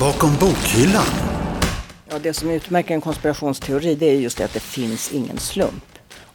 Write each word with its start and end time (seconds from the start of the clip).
Bakom 0.00 0.36
bokhyllan. 0.40 1.06
Ja, 2.10 2.18
det 2.18 2.34
som 2.34 2.50
utmärker 2.50 2.94
en 2.94 3.00
konspirationsteori 3.00 3.94
det 3.94 4.06
är 4.06 4.14
just 4.14 4.38
det 4.38 4.44
att 4.44 4.52
det 4.52 4.60
finns 4.60 5.12
ingen 5.12 5.38
slump. 5.38 5.84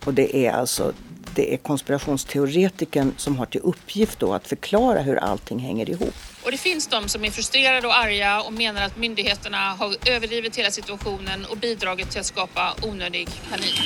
Och 0.06 0.14
det 0.14 0.36
är 0.36 0.52
alltså 0.52 0.94
det 1.36 1.54
är 1.54 1.58
konspirationsteoretiken 1.58 3.14
som 3.18 3.38
har 3.38 3.46
till 3.46 3.62
uppgift 3.64 4.20
då 4.20 4.34
att 4.34 4.48
förklara 4.48 5.02
hur 5.02 5.16
allting 5.16 5.60
hänger 5.60 5.90
ihop. 5.90 6.14
Och 6.44 6.52
det 6.52 6.58
finns 6.58 6.88
de 6.88 7.08
som 7.08 7.26
är 7.26 7.32
frustrerade 7.32 7.88
och 7.88 7.98
arga 7.98 8.42
och 8.42 8.54
menar 8.54 8.82
att 8.82 8.98
myndigheterna 8.98 9.58
har 9.58 9.96
överdrivit 10.06 10.56
hela 10.56 10.72
situationen 10.72 11.46
och 11.46 11.58
bidragit 11.58 12.12
till 12.12 12.20
att 12.20 12.26
skapa 12.26 12.74
onödig 12.82 13.30
panik. 13.50 13.82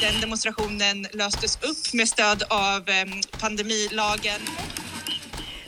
Den 0.00 0.20
demonstrationen 0.20 1.06
löstes 1.12 1.58
upp 1.62 1.92
med 1.92 2.08
stöd 2.08 2.42
av 2.48 2.88
eh, 2.88 3.04
pandemilagen. 3.40 4.40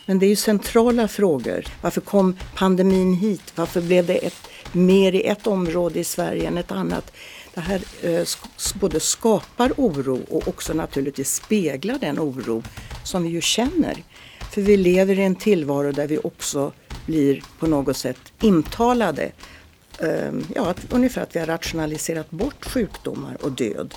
Men 0.07 0.19
det 0.19 0.27
är 0.27 0.31
ju 0.31 0.37
centrala 0.37 1.09
frågor. 1.09 1.65
Varför 1.81 2.01
kom 2.01 2.37
pandemin 2.55 3.15
hit? 3.15 3.53
Varför 3.55 3.81
blev 3.81 4.07
det 4.07 4.15
ett, 4.15 4.49
mer 4.73 5.15
i 5.15 5.27
ett 5.27 5.47
område 5.47 6.01
i 6.01 6.05
Sverige 6.05 6.49
än 6.49 6.59
ett 6.59 6.73
annat? 6.73 7.13
Det 7.55 7.61
här 7.61 7.83
eh, 8.03 8.27
både 8.75 9.01
skapar 9.01 9.73
oro 9.77 10.21
och 10.31 10.49
också 10.49 10.73
naturligtvis 10.73 11.35
speglar 11.35 11.99
den 11.99 12.19
oro 12.19 12.63
som 13.05 13.23
vi 13.23 13.29
ju 13.29 13.41
känner. 13.41 14.03
För 14.53 14.63
vi 14.63 14.77
lever 14.77 15.19
i 15.19 15.23
en 15.23 15.37
tillvaro 15.37 15.93
där 15.93 16.07
vi 16.07 16.19
också 16.19 16.73
blir 17.07 17.43
på 17.59 17.67
något 17.67 17.97
sätt 17.97 18.19
intalade. 18.41 19.33
Eh, 19.99 20.33
ja, 20.55 20.67
att, 20.67 20.93
ungefär 20.93 21.23
att 21.23 21.37
vi 21.37 21.41
har 21.41 21.47
rationaliserat 21.47 22.31
bort 22.31 22.65
sjukdomar 22.65 23.37
och 23.41 23.53
död. 23.53 23.95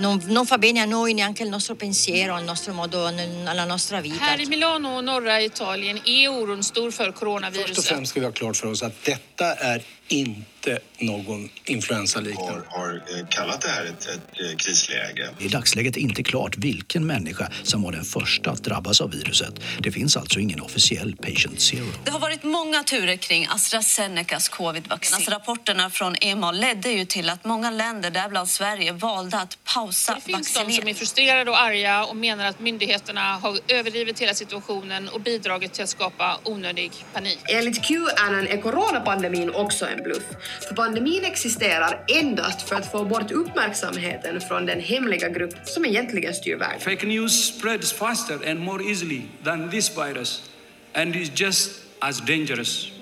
Non, 0.00 0.22
non, 0.26 0.46
fa 0.46 0.58
bene 0.58 0.80
a 0.80 0.84
noi 0.84 1.14
neanche 1.14 1.42
il 1.42 1.48
nostro 1.48 1.74
pensiero, 1.74 2.34
al 2.34 2.44
nostro 2.44 2.72
modo, 2.72 3.06
alla 3.44 3.64
nostra 3.64 4.00
vita. 4.00 4.24
Här 4.24 4.40
i 4.40 4.46
Milano 4.46 4.96
och 4.96 5.04
norra 5.04 5.40
Italien 5.40 5.98
är 6.04 6.28
oron 6.28 6.62
stor 6.62 6.90
för 6.90 7.12
coronaviruset. 7.12 7.76
Först 7.76 7.78
och 7.78 7.84
främst 7.84 8.10
ska 8.10 8.20
vi 8.20 8.26
ha 8.26 8.32
klart 8.32 8.56
för 8.56 8.66
oss 8.66 8.82
att 8.82 9.04
detta 9.04 9.54
är 9.54 9.82
inte 10.10 10.78
någon 10.98 11.48
influensaliknande. 11.64 12.62
Har, 12.68 12.80
har 12.80 12.94
eh, 12.94 13.26
kallat 13.28 13.60
det 13.60 13.68
här 13.68 13.84
ett, 13.84 14.06
ett 14.06 14.40
eh, 14.40 14.56
krisläge. 14.56 15.30
I 15.38 15.48
dagsläget 15.48 15.96
är 15.96 16.00
inte 16.00 16.22
klart 16.22 16.56
vilken 16.56 17.06
människa 17.06 17.48
som 17.62 17.82
var 17.82 17.92
den 17.92 18.04
första 18.04 18.50
att 18.50 18.64
drabbas 18.64 19.00
av 19.00 19.10
viruset. 19.10 19.54
Det 19.78 19.92
finns 19.92 20.16
alltså 20.16 20.40
ingen 20.40 20.60
officiell 20.60 21.16
patient 21.16 21.60
zero. 21.60 21.86
Det 22.04 22.10
har 22.10 22.20
varit 22.20 22.42
många 22.42 22.82
turer 22.82 23.16
kring 23.16 23.46
AstraZenecas 23.50 24.48
covidvaccin. 24.48 25.14
Alltså 25.14 25.30
rapporterna 25.30 25.90
från 25.90 26.16
EMA 26.20 26.52
ledde 26.52 26.90
ju 26.90 27.04
till 27.04 27.30
att 27.30 27.44
många 27.44 27.70
länder, 27.70 28.10
däribland 28.10 28.48
Sverige, 28.48 28.92
valde 28.92 29.38
att 29.38 29.58
pausa 29.64 30.14
Det 30.14 30.20
finns 30.20 30.54
de 30.54 30.72
som 30.72 30.88
är 30.88 30.94
frustrerade 30.94 31.50
och 31.50 31.60
arga 31.60 32.04
och 32.04 32.16
menar 32.16 32.44
att 32.44 32.60
myndigheterna 32.60 33.20
har 33.20 33.58
överdrivit 33.68 34.20
hela 34.20 34.34
situationen 34.34 35.08
och 35.08 35.20
bidragit 35.20 35.72
till 35.72 35.84
att 35.84 35.90
skapa 35.90 36.38
onödig 36.44 36.92
panik. 37.12 37.38
Enligt 37.52 37.82
Qanon 37.82 38.46
är 38.46 38.62
coronapandemin 38.62 39.50
också 39.50 39.86
en 39.86 39.99
bluff. 40.00 40.24
För 40.68 40.74
pandemin 40.74 41.24
existerar 41.24 42.04
endast 42.08 42.68
för 42.68 42.76
att 42.76 42.92
få 42.92 43.04
bort 43.04 43.30
uppmärksamheten 43.30 44.40
från 44.40 44.66
den 44.66 44.80
hemliga 44.80 45.28
grupp 45.28 45.54
som 45.64 45.84
egentligen 45.84 46.34
styr 46.34 46.56
världen. 46.56 46.80
Fake 46.80 47.06
news 47.06 47.54
spreads 47.54 47.92
faster 47.92 48.50
and 48.50 48.60
more 48.60 48.84
easily 48.84 49.22
than 49.44 49.70
this 49.70 49.98
virus 49.98 50.50
and 50.94 51.16
is 51.16 51.40
just 51.40 51.82
as 51.98 52.20
dangerous. 52.20 52.92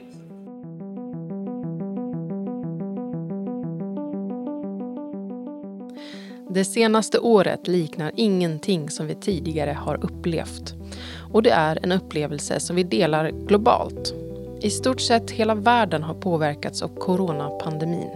Det 6.51 6.65
senaste 6.65 7.19
året 7.19 7.69
liknar 7.69 8.13
ingenting 8.17 8.91
som 8.91 9.07
vi 9.07 9.15
tidigare 9.15 9.71
har 9.71 10.05
upplevt. 10.05 10.75
Och 11.33 11.43
det 11.43 11.51
är 11.51 11.79
en 11.83 11.93
upplevelse 11.93 12.61
som 12.61 12.77
vi 12.77 12.83
delar 12.83 13.31
globalt. 13.31 14.15
I 14.61 14.71
stort 14.71 15.01
sett 15.01 15.31
hela 15.31 15.55
världen 15.55 16.03
har 16.03 16.15
påverkats 16.15 16.83
av 16.83 16.89
coronapandemin. 16.89 18.11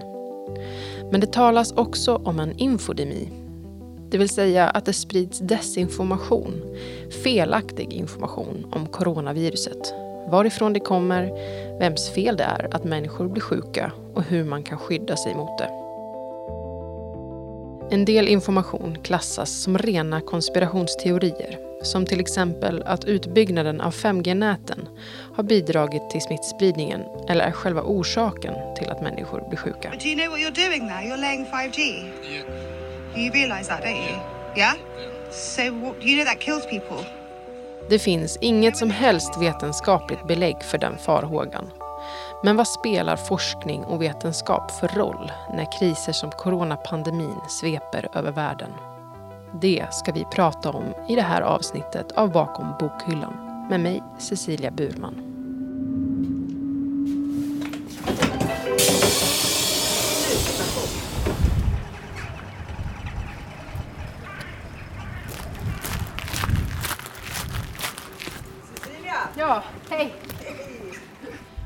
Men 1.10 1.20
det 1.20 1.32
talas 1.32 1.72
också 1.72 2.16
om 2.24 2.40
en 2.40 2.58
infodemi. 2.58 3.28
Det 4.10 4.18
vill 4.18 4.28
säga 4.28 4.68
att 4.68 4.84
det 4.84 4.92
sprids 4.92 5.38
desinformation, 5.38 6.76
felaktig 7.24 7.92
information 7.92 8.66
om 8.72 8.86
coronaviruset. 8.86 9.94
Varifrån 10.30 10.72
det 10.72 10.80
kommer, 10.80 11.30
vems 11.78 12.10
fel 12.10 12.36
det 12.36 12.44
är 12.44 12.74
att 12.74 12.84
människor 12.84 13.28
blir 13.28 13.42
sjuka 13.42 13.92
och 14.14 14.22
hur 14.22 14.44
man 14.44 14.62
kan 14.62 14.78
skydda 14.78 15.16
sig 15.16 15.34
mot 15.34 15.58
det. 15.58 15.81
En 17.92 18.04
del 18.04 18.28
information 18.28 18.98
klassas 19.02 19.62
som 19.62 19.78
rena 19.78 20.20
konspirationsteorier 20.20 21.58
som 21.82 22.06
till 22.06 22.20
exempel 22.20 22.82
att 22.82 23.04
utbyggnaden 23.04 23.80
av 23.80 23.94
5G-näten 23.94 24.88
har 25.34 25.42
bidragit 25.42 26.10
till 26.10 26.20
smittspridningen 26.20 27.00
eller 27.28 27.44
är 27.44 27.50
själva 27.50 27.82
orsaken 27.82 28.54
till 28.76 28.90
att 28.90 29.02
människor 29.02 29.48
blir 29.48 29.58
sjuka. 29.58 29.92
Do 30.02 30.08
you 30.08 30.16
know 30.16 30.30
what 30.30 30.40
you're 30.40 30.68
doing 30.68 30.88
there? 30.88 31.02
You're 31.02 31.20
laying 31.20 31.44
5G. 31.44 31.80
Yeah. 31.80 33.24
You 33.24 33.32
realise 33.32 33.68
that, 33.68 33.82
don't 33.82 34.10
you? 34.10 34.18
Yeah? 34.56 34.74
So 35.30 35.62
what, 35.62 35.94
you 36.04 36.16
know 36.16 36.24
that 36.24 36.40
kills 36.40 36.66
people. 36.66 37.06
Det 37.88 37.98
finns 37.98 38.38
inget 38.40 38.76
som 38.76 38.90
helst 38.90 39.42
vetenskapligt 39.42 40.26
belägg 40.28 40.62
för 40.62 40.78
den 40.78 40.98
farhågan. 40.98 41.70
Men 42.44 42.56
vad 42.56 42.68
spelar 42.68 43.16
forskning 43.16 43.84
och 43.84 44.02
vetenskap 44.02 44.70
för 44.70 44.88
roll 44.88 45.32
när 45.54 45.72
kriser 45.78 46.12
som 46.12 46.30
coronapandemin 46.30 47.40
sveper 47.48 48.08
över 48.14 48.32
världen? 48.32 48.70
Det 49.60 49.86
ska 49.90 50.12
vi 50.12 50.24
prata 50.24 50.70
om 50.70 50.84
i 51.08 51.14
det 51.14 51.22
här 51.22 51.42
avsnittet 51.42 52.12
av 52.12 52.32
Bakom 52.32 52.66
bokhyllan 52.80 53.66
med 53.70 53.80
mig, 53.80 54.02
Cecilia 54.18 54.70
Burman. 54.70 55.31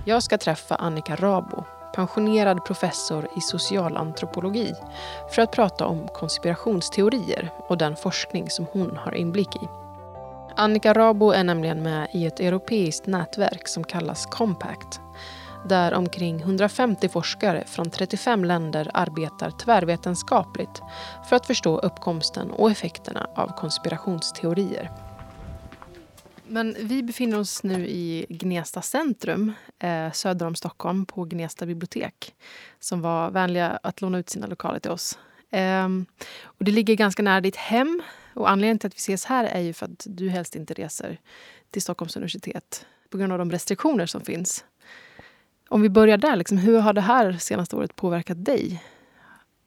Jag 0.09 0.23
ska 0.23 0.39
träffa 0.39 0.75
Annika 0.75 1.17
Rabo, 1.17 1.65
pensionerad 1.95 2.65
professor 2.65 3.29
i 3.37 3.41
socialantropologi 3.41 4.75
för 5.31 5.43
att 5.43 5.53
prata 5.53 5.87
om 5.87 6.09
konspirationsteorier 6.09 7.51
och 7.69 7.79
den 7.79 7.97
forskning 7.97 8.51
som 8.51 8.67
hon 8.73 8.97
har 8.97 9.15
inblick 9.15 9.57
i. 9.57 9.69
Annika 10.57 10.95
Rabo 10.95 11.31
är 11.31 11.45
nämligen 11.45 11.83
med 11.83 12.09
i 12.13 12.27
ett 12.27 12.41
europeiskt 12.41 13.07
nätverk 13.07 13.69
som 13.69 13.85
kallas 13.85 14.27
Compact 14.27 15.01
där 15.69 15.95
omkring 15.95 16.41
150 16.41 17.09
forskare 17.09 17.65
från 17.67 17.91
35 17.91 18.45
länder 18.45 18.91
arbetar 18.95 19.51
tvärvetenskapligt 19.51 20.83
för 21.29 21.37
att 21.37 21.47
förstå 21.47 21.79
uppkomsten 21.79 22.51
och 22.51 22.71
effekterna 22.71 23.27
av 23.35 23.49
konspirationsteorier. 23.57 25.06
Men 26.49 26.77
vi 26.81 27.03
befinner 27.03 27.39
oss 27.39 27.63
nu 27.63 27.87
i 27.87 28.27
Gnesta 28.29 28.83
centrum 28.83 29.53
eh, 29.79 30.13
söder 30.13 30.47
om 30.47 30.55
Stockholm 30.55 31.07
på 31.07 31.25
Gnesta 31.25 31.67
bibliotek 31.67 32.35
som 32.81 33.01
var 33.01 33.31
vänliga 33.31 33.79
att 33.83 34.01
låna 34.01 34.19
ut 34.19 34.31
sina 34.31 34.47
lokaler 34.47 34.79
till 34.79 34.91
oss. 34.91 35.19
Eh, 35.51 35.89
och 36.43 36.65
det 36.65 36.71
ligger 36.71 36.95
ganska 36.95 37.23
nära 37.23 37.41
ditt 37.41 37.57
hem 37.57 38.03
och 38.35 38.51
anledningen 38.51 38.79
till 38.79 38.87
att 38.87 38.95
vi 38.95 38.99
ses 38.99 39.25
här 39.25 39.45
är 39.45 39.61
ju 39.61 39.73
för 39.73 39.87
att 39.87 40.07
du 40.09 40.29
helst 40.29 40.57
inte 40.57 40.75
reser 40.75 41.21
till 41.71 41.83
Stockholms 41.83 42.17
universitet 42.17 42.87
på 43.11 43.19
grund 43.19 43.33
av 43.33 43.39
de 43.39 43.51
restriktioner 43.51 44.07
som 44.07 44.21
finns. 44.21 44.65
Om 45.69 45.83
vi 45.83 45.89
börjar 45.89 46.19
där, 46.19 46.37
liksom, 46.37 46.59
hur 46.59 46.79
har 46.79 46.93
det 46.93 47.01
här 47.01 47.33
senaste 47.33 47.77
året 47.77 47.97
påverkat 47.97 48.45
dig? 48.45 48.83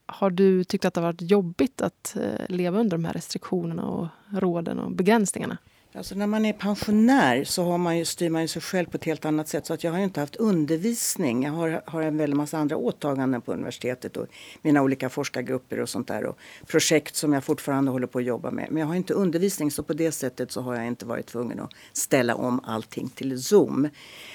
Har 0.06 0.29
du 0.29 0.63
tyckt 0.63 0.85
att 0.85 0.94
det 0.94 1.01
har 1.01 1.07
varit 1.07 1.31
jobbigt 1.31 1.81
att 1.81 2.16
eh, 2.16 2.45
leva 2.50 2.80
under 2.80 2.98
de 2.98 3.06
här 3.06 3.13
restriktionerna 3.13 3.83
och 3.83 4.07
råden 4.30 4.80
och 4.80 4.92
begränsningarna? 4.92 5.57
Alltså 5.94 6.15
när 6.15 6.27
man 6.27 6.45
är 6.45 6.53
pensionär 6.53 7.44
så 7.44 7.63
har 7.63 7.77
man 7.77 7.97
ju, 7.97 8.06
styr 8.06 8.30
man 8.30 8.41
ju 8.41 8.47
sig 8.47 8.62
själv 8.62 8.86
på 8.86 8.97
ett 8.97 9.03
helt 9.03 9.25
annat 9.25 9.47
sätt. 9.47 9.65
Så 9.65 9.74
att 9.74 9.83
jag 9.83 9.91
har 9.91 9.97
ju 9.97 10.03
inte 10.03 10.19
haft 10.19 10.36
undervisning. 10.36 11.44
Jag 11.44 11.51
har, 11.51 11.81
har 11.86 12.01
en 12.01 12.18
väldig 12.18 12.38
massa 12.38 12.57
andra 12.57 12.77
åtaganden 12.77 13.41
på 13.41 13.53
universitetet 13.53 14.18
och 14.18 14.27
mina 14.62 14.81
olika 14.81 15.09
forskargrupper 15.09 15.80
och 15.80 15.89
sånt 15.89 16.07
där. 16.07 16.25
Och 16.25 16.38
projekt 16.68 17.15
som 17.15 17.33
jag 17.33 17.44
fortfarande 17.44 17.91
håller 17.91 18.07
på 18.07 18.19
att 18.19 18.25
jobba 18.25 18.51
med. 18.51 18.68
Men 18.69 18.80
jag 18.80 18.88
har 18.88 18.95
inte 18.95 19.13
undervisning 19.13 19.71
så 19.71 19.83
på 19.83 19.94
det 19.94 20.12
sättet 20.12 20.51
så 20.51 20.62
har 20.62 20.75
jag 20.75 20.88
inte 20.88 21.06
varit 21.06 21.25
tvungen 21.25 21.59
att 21.59 21.71
ställa 21.94 22.36
om 22.36 22.59
allting 22.63 23.09
till 23.09 23.44
Zoom. 23.44 23.89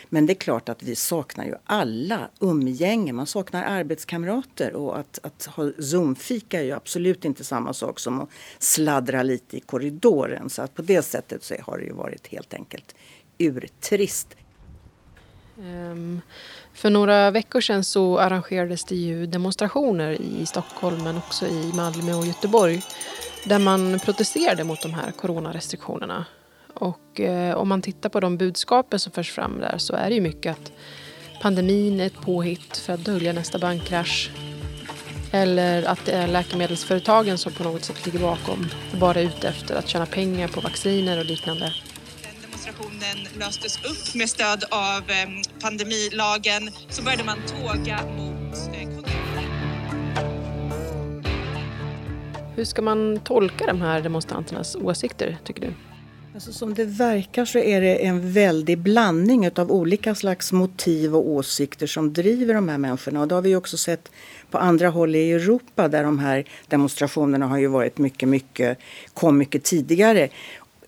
Men 0.08 0.26
det 0.26 0.32
är 0.32 0.34
klart 0.34 0.68
att 0.68 0.82
vi 0.82 0.96
saknar 0.96 1.44
ju 1.44 1.54
alla 1.64 2.30
umgänge. 2.40 3.12
Man 3.12 3.26
saknar 3.26 3.64
arbetskamrater 3.64 4.74
och 4.74 4.98
att, 4.98 5.18
att 5.22 5.44
ha 5.44 5.70
Zoom-fika 5.78 6.60
är 6.60 6.64
ju 6.64 6.72
absolut 6.72 7.24
inte 7.24 7.44
samma 7.44 7.72
sak 7.72 8.00
som 8.00 8.20
att 8.20 8.28
sladdra 8.58 9.22
lite 9.22 9.56
i 9.56 9.60
korridoren. 9.60 10.50
Så 10.50 10.62
att 10.62 10.74
på 10.74 10.82
det 10.82 11.02
sättet 11.02 11.43
så 11.44 11.54
har 11.62 11.78
det 11.78 11.84
ju 11.84 11.92
varit 11.92 12.26
helt 12.26 12.54
enkelt 12.54 12.94
urtrist. 13.38 14.36
Um, 15.58 16.20
för 16.72 16.90
några 16.90 17.30
veckor 17.30 17.60
sedan 17.60 17.84
så 17.84 18.18
arrangerades 18.18 18.84
det 18.84 18.96
ju 18.96 19.26
demonstrationer 19.26 20.12
i 20.22 20.46
Stockholm 20.46 21.04
men 21.04 21.16
också 21.16 21.46
i 21.46 21.72
Malmö 21.74 22.14
och 22.14 22.26
Göteborg 22.26 22.82
där 23.44 23.58
man 23.58 23.98
protesterade 23.98 24.64
mot 24.64 24.82
de 24.82 24.94
här 24.94 25.10
coronarestriktionerna. 25.10 26.24
Och 26.74 27.20
eh, 27.20 27.54
om 27.54 27.68
man 27.68 27.82
tittar 27.82 28.08
på 28.08 28.20
de 28.20 28.36
budskapen 28.36 28.98
som 28.98 29.12
förs 29.12 29.32
fram 29.32 29.60
där 29.60 29.78
så 29.78 29.94
är 29.94 30.08
det 30.08 30.14
ju 30.14 30.20
mycket 30.20 30.52
att 30.52 30.72
pandemin 31.42 32.00
är 32.00 32.06
ett 32.06 32.20
påhitt 32.20 32.76
för 32.76 32.92
att 32.92 33.04
dölja 33.04 33.32
nästa 33.32 33.58
bankkrasch. 33.58 34.30
Eller 35.34 35.82
att 35.82 36.04
det 36.04 36.12
är 36.12 36.26
läkemedelsföretagen 36.26 37.38
som 37.38 37.52
på 37.52 37.62
något 37.62 37.84
sätt 37.84 38.06
ligger 38.06 38.18
bakom 38.18 38.66
och 38.92 38.98
bara 38.98 39.20
är 39.20 39.24
ute 39.24 39.48
efter 39.48 39.74
att 39.74 39.88
tjäna 39.88 40.06
pengar 40.06 40.48
på 40.48 40.60
vacciner 40.60 41.18
och 41.18 41.24
liknande. 41.24 41.72
Demonstrationen 42.42 43.28
löstes 43.38 43.78
upp 43.84 44.14
med 44.14 44.28
stöd 44.28 44.64
av 44.70 45.10
eh, 45.10 45.28
pandemilagen 45.60 46.70
så 46.88 47.02
började 47.02 47.24
man 47.24 47.38
tåga 47.46 48.00
mot 48.16 48.54
eh, 48.54 48.88
Hur 52.56 52.64
ska 52.64 52.82
man 52.82 53.20
tolka 53.20 53.66
de 53.66 53.80
här 53.80 54.00
demonstranternas 54.00 54.76
åsikter, 54.76 55.38
tycker 55.44 55.60
du? 55.60 55.74
Alltså 56.34 56.52
som 56.52 56.74
det 56.74 56.84
verkar 56.84 57.44
så 57.44 57.58
är 57.58 57.80
det 57.80 58.06
en 58.06 58.32
väldig 58.32 58.78
blandning 58.78 59.50
av 59.56 59.72
olika 59.72 60.14
slags 60.14 60.52
motiv 60.52 61.16
och 61.16 61.28
åsikter 61.28 61.86
som 61.86 62.12
driver 62.12 62.54
de 62.54 62.68
här 62.68 62.78
människorna. 62.78 63.20
Och 63.20 63.28
det 63.28 63.34
har 63.34 63.42
vi 63.42 63.56
också 63.56 63.76
sett 63.76 64.10
på 64.50 64.58
andra 64.58 64.88
håll 64.88 65.14
i 65.14 65.32
Europa 65.32 65.88
där 65.88 66.04
de 66.04 66.18
här 66.18 66.44
demonstrationerna 66.68 67.46
har 67.46 67.58
ju 67.58 67.66
varit 67.66 67.98
mycket, 67.98 68.28
mycket, 68.28 68.78
kom 69.14 69.38
mycket 69.38 69.64
tidigare. 69.64 70.28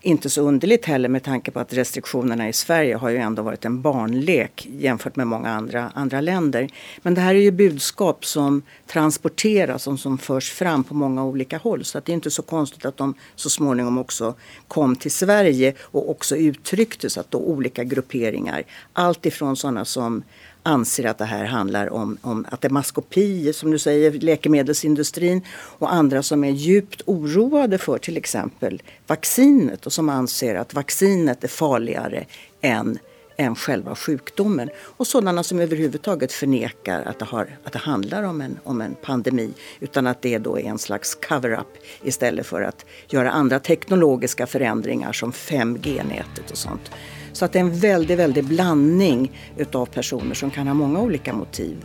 Inte 0.06 0.30
så 0.30 0.42
underligt 0.42 0.84
heller 0.84 1.08
med 1.08 1.22
tanke 1.22 1.50
på 1.50 1.60
att 1.60 1.72
restriktionerna 1.72 2.48
i 2.48 2.52
Sverige 2.52 2.96
har 2.96 3.08
ju 3.08 3.16
ändå 3.16 3.42
varit 3.42 3.64
en 3.64 3.82
barnlek 3.82 4.68
jämfört 4.78 5.16
med 5.16 5.26
många 5.26 5.48
andra, 5.48 5.90
andra 5.94 6.20
länder. 6.20 6.68
Men 7.02 7.14
det 7.14 7.20
här 7.20 7.34
är 7.34 7.38
ju 7.38 7.50
budskap 7.50 8.24
som 8.24 8.62
transporteras 8.86 9.86
och 9.86 10.00
som 10.00 10.18
förs 10.18 10.52
fram 10.52 10.84
på 10.84 10.94
många 10.94 11.24
olika 11.24 11.58
håll. 11.58 11.84
Så 11.84 11.98
att 11.98 12.04
det 12.04 12.12
är 12.12 12.14
inte 12.14 12.30
så 12.30 12.42
konstigt 12.42 12.84
att 12.84 12.96
de 12.96 13.14
så 13.34 13.50
småningom 13.50 13.98
också 13.98 14.34
kom 14.68 14.96
till 14.96 15.10
Sverige 15.10 15.74
och 15.80 16.10
också 16.10 16.36
uttrycktes 16.36 17.18
att 17.18 17.30
då 17.30 17.38
olika 17.38 17.84
grupperingar, 17.84 18.62
allt 18.92 19.26
ifrån 19.26 19.56
sådana 19.56 19.84
som 19.84 20.22
anser 20.66 21.04
att 21.04 21.18
det 21.18 21.24
här 21.24 21.44
handlar 21.44 21.92
om, 21.92 22.18
om 22.22 22.46
att 22.50 22.60
det 22.60 22.68
är 22.68 22.72
maskopi, 22.72 23.52
som 23.52 23.70
du 23.70 23.78
säger, 23.78 24.12
läkemedelsindustrin 24.12 25.42
och 25.52 25.92
andra 25.92 26.22
som 26.22 26.44
är 26.44 26.50
djupt 26.50 27.02
oroade 27.06 27.78
för 27.78 27.98
till 27.98 28.16
exempel 28.16 28.82
vaccinet 29.06 29.86
och 29.86 29.92
som 29.92 30.08
anser 30.08 30.54
att 30.54 30.74
vaccinet 30.74 31.44
är 31.44 31.48
farligare 31.48 32.24
än 32.60 32.98
än 33.36 33.54
själva 33.54 33.94
sjukdomen. 33.94 34.70
Och 34.78 35.06
sådana 35.06 35.42
som 35.42 35.60
överhuvudtaget 35.60 36.32
förnekar 36.32 37.02
att 37.02 37.18
det, 37.18 37.24
har, 37.24 37.58
att 37.64 37.72
det 37.72 37.78
handlar 37.78 38.22
om 38.22 38.40
en, 38.40 38.58
om 38.64 38.80
en 38.80 38.96
pandemi 39.02 39.50
utan 39.80 40.06
att 40.06 40.22
det 40.22 40.38
då 40.38 40.58
är 40.58 40.64
en 40.64 40.78
slags 40.78 41.14
cover-up 41.14 41.66
istället 42.02 42.46
för 42.46 42.62
att 42.62 42.86
göra 43.08 43.30
andra 43.30 43.58
teknologiska 43.58 44.46
förändringar 44.46 45.12
som 45.12 45.32
5G-nätet 45.32 46.50
och 46.50 46.58
sånt. 46.58 46.90
Så 47.32 47.44
att 47.44 47.52
det 47.52 47.58
är 47.58 47.60
en 47.60 47.78
väldig, 47.78 48.16
väldig 48.16 48.44
blandning 48.44 49.40
utav 49.56 49.86
personer 49.86 50.34
som 50.34 50.50
kan 50.50 50.66
ha 50.66 50.74
många 50.74 51.00
olika 51.00 51.32
motiv. 51.32 51.84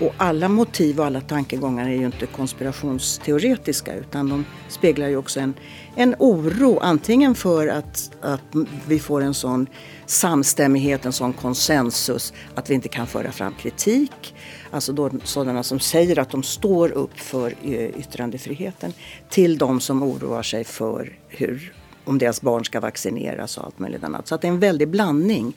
Och 0.00 0.14
alla 0.16 0.48
motiv 0.48 1.00
och 1.00 1.06
alla 1.06 1.20
tankegångar 1.20 1.88
är 1.88 1.94
ju 1.94 2.06
inte 2.06 2.26
konspirationsteoretiska 2.26 3.94
utan 3.94 4.28
de 4.28 4.44
speglar 4.68 5.08
ju 5.08 5.16
också 5.16 5.40
en, 5.40 5.54
en 5.96 6.14
oro 6.18 6.78
antingen 6.78 7.34
för 7.34 7.68
att, 7.68 8.10
att 8.20 8.40
vi 8.86 8.98
får 8.98 9.20
en 9.20 9.34
sån 9.34 9.66
samstämmighet, 10.12 11.04
en 11.04 11.12
sån 11.12 11.32
konsensus 11.32 12.32
att 12.54 12.70
vi 12.70 12.74
inte 12.74 12.88
kan 12.88 13.06
föra 13.06 13.32
fram 13.32 13.54
kritik. 13.54 14.34
Alltså 14.70 14.92
då, 14.92 15.10
sådana 15.24 15.62
som 15.62 15.80
säger 15.80 16.18
att 16.18 16.30
de 16.30 16.42
står 16.42 16.92
upp 16.92 17.18
för 17.18 17.54
eh, 17.62 18.00
yttrandefriheten 18.00 18.92
till 19.28 19.58
de 19.58 19.80
som 19.80 20.02
oroar 20.02 20.42
sig 20.42 20.64
för 20.64 21.18
hur 21.28 21.72
om 22.04 22.18
deras 22.18 22.42
barn 22.42 22.64
ska 22.64 22.80
vaccineras 22.80 23.58
och 23.58 23.64
allt 23.64 23.78
möjligt 23.78 24.04
annat. 24.04 24.26
Så 24.28 24.34
att 24.34 24.40
det 24.40 24.48
är 24.48 24.52
en 24.52 24.60
väldig 24.60 24.88
blandning. 24.88 25.56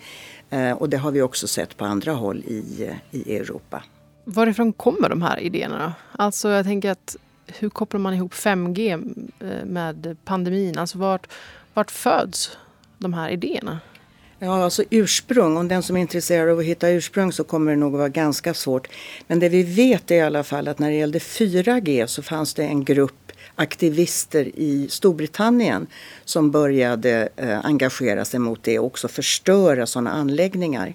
Eh, 0.50 0.72
och 0.72 0.90
det 0.90 0.98
har 0.98 1.12
vi 1.12 1.22
också 1.22 1.48
sett 1.48 1.78
på 1.78 1.86
andra 1.86 2.14
håll 2.14 2.38
i, 2.38 2.90
i 3.12 3.36
Europa. 3.36 3.84
Varifrån 4.24 4.74
kommer 4.74 5.10
de 5.10 5.22
här 5.22 5.40
idéerna 5.40 5.86
då? 5.86 6.22
Alltså 6.24 6.50
jag 6.50 6.66
tänker 6.66 6.92
att 6.92 7.16
hur 7.48 7.70
kopplar 7.70 8.00
man 8.00 8.14
ihop 8.14 8.34
5G 8.34 8.94
eh, 9.40 9.66
med 9.66 10.18
pandemin? 10.26 10.78
Alltså 10.78 10.98
vart, 10.98 11.28
vart 11.74 11.92
föds 11.92 12.58
de 12.98 13.14
här 13.14 13.30
idéerna? 13.30 13.80
Ja, 14.40 14.64
alltså 14.64 14.84
ursprung. 14.90 15.58
Om 15.58 15.68
den 15.68 15.84
som 15.84 15.98
är 15.98 16.02
intresserad 16.02 16.50
av 16.50 16.60
att 16.60 16.66
hitta 16.66 16.90
ursprung 16.90 17.32
så 17.32 17.44
kommer 17.44 17.72
det 17.72 17.78
nog 17.78 17.94
att 17.94 17.98
vara 17.98 18.10
ganska 18.10 18.54
svårt. 18.54 18.88
Men 19.28 19.40
det 19.40 19.50
vi 19.50 19.64
vet 19.64 20.12
är 20.12 20.16
i 20.16 20.22
alla 20.22 20.44
fall 20.44 20.68
att 20.68 20.80
när 20.80 20.90
det 20.90 20.96
gällde 20.96 21.20
4G 21.20 22.08
så 22.08 22.22
fanns 22.22 22.54
det 22.54 22.64
en 22.64 22.84
grupp 22.84 23.32
aktivister 23.56 24.52
i 24.56 24.88
Storbritannien 24.90 25.88
som 26.26 26.52
började 26.52 27.30
eh, 27.36 27.66
engagera 27.66 28.26
sig 28.26 28.40
mot 28.40 28.64
det 28.64 28.80
och 28.80 28.86
också 28.86 29.08
förstöra 29.08 29.86
sådana 29.86 30.12
anläggningar. 30.12 30.94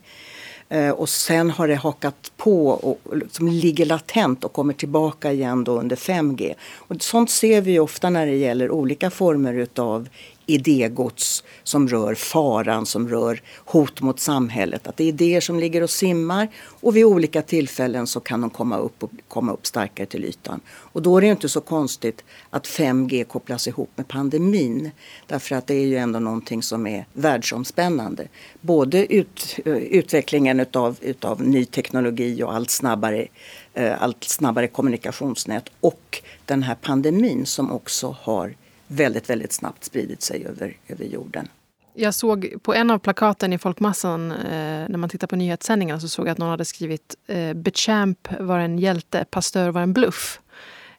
Eh, 0.68 0.90
och 0.90 1.08
sen 1.08 1.50
har 1.50 1.68
det 1.68 1.74
hakat 1.74 2.32
på 2.36 2.68
och 2.68 3.16
liksom 3.16 3.48
ligger 3.48 3.86
latent 3.86 4.44
och 4.44 4.52
kommer 4.52 4.74
tillbaka 4.74 5.32
igen 5.32 5.64
då 5.64 5.78
under 5.78 5.96
5G. 5.96 6.54
Och 6.74 7.02
sånt 7.02 7.30
ser 7.30 7.60
vi 7.60 7.78
ofta 7.78 8.10
när 8.10 8.26
det 8.26 8.36
gäller 8.36 8.70
olika 8.70 9.10
former 9.10 9.54
utav 9.54 10.08
idégods 10.54 11.44
som 11.62 11.88
rör 11.88 12.14
faran, 12.14 12.86
som 12.86 13.08
rör 13.08 13.42
hot 13.64 14.00
mot 14.00 14.20
samhället. 14.20 14.86
Att 14.86 14.96
det 14.96 15.04
är 15.04 15.08
idéer 15.08 15.40
som 15.40 15.60
ligger 15.60 15.82
och 15.82 15.90
simmar 15.90 16.48
och 16.66 16.96
vid 16.96 17.04
olika 17.04 17.42
tillfällen 17.42 18.06
så 18.06 18.20
kan 18.20 18.40
de 18.40 18.50
komma 18.50 18.78
upp 18.78 19.02
och 19.02 19.10
komma 19.28 19.52
upp 19.52 19.66
starkare 19.66 20.06
till 20.06 20.24
ytan. 20.24 20.60
Och 20.68 21.02
då 21.02 21.16
är 21.16 21.20
det 21.20 21.26
inte 21.26 21.48
så 21.48 21.60
konstigt 21.60 22.24
att 22.50 22.66
5G 22.66 23.24
kopplas 23.24 23.68
ihop 23.68 23.90
med 23.96 24.08
pandemin. 24.08 24.90
Därför 25.26 25.56
att 25.56 25.66
det 25.66 25.74
är 25.74 25.86
ju 25.86 25.96
ändå 25.96 26.18
någonting 26.18 26.62
som 26.62 26.86
är 26.86 27.06
världsomspännande. 27.12 28.28
Både 28.60 29.14
ut, 29.14 29.56
eh, 29.64 29.72
utvecklingen 29.72 30.60
utav, 30.60 30.96
utav 31.00 31.42
ny 31.42 31.64
teknologi 31.64 32.42
och 32.42 32.54
allt 32.54 32.70
snabbare 32.70 33.26
eh, 33.74 34.02
allt 34.02 34.24
snabbare 34.24 34.66
kommunikationsnät 34.66 35.64
och 35.80 36.22
den 36.44 36.62
här 36.62 36.74
pandemin 36.74 37.46
som 37.46 37.72
också 37.72 38.16
har 38.20 38.54
väldigt, 38.90 39.30
väldigt 39.30 39.52
snabbt 39.52 39.84
spridit 39.84 40.22
sig 40.22 40.46
över, 40.46 40.76
över 40.88 41.04
jorden. 41.04 41.48
Jag 41.94 42.14
såg 42.14 42.54
på 42.62 42.74
en 42.74 42.90
av 42.90 42.98
plakaten 42.98 43.52
i 43.52 43.58
folkmassan, 43.58 44.32
eh, 44.32 44.88
när 44.88 44.96
man 44.96 45.10
tittar 45.10 45.26
på 45.26 45.36
nyhetssändningarna, 45.36 46.00
så 46.00 46.08
såg 46.08 46.26
jag 46.26 46.32
att 46.32 46.38
någon 46.38 46.50
hade 46.50 46.64
skrivit 46.64 47.16
eh, 47.26 47.52
Bechamp 47.52 48.28
var 48.40 48.58
en 48.58 48.78
hjälte, 48.78 49.24
Pasteur 49.30 49.70
var 49.70 49.82
en 49.82 49.92
bluff. 49.92 50.40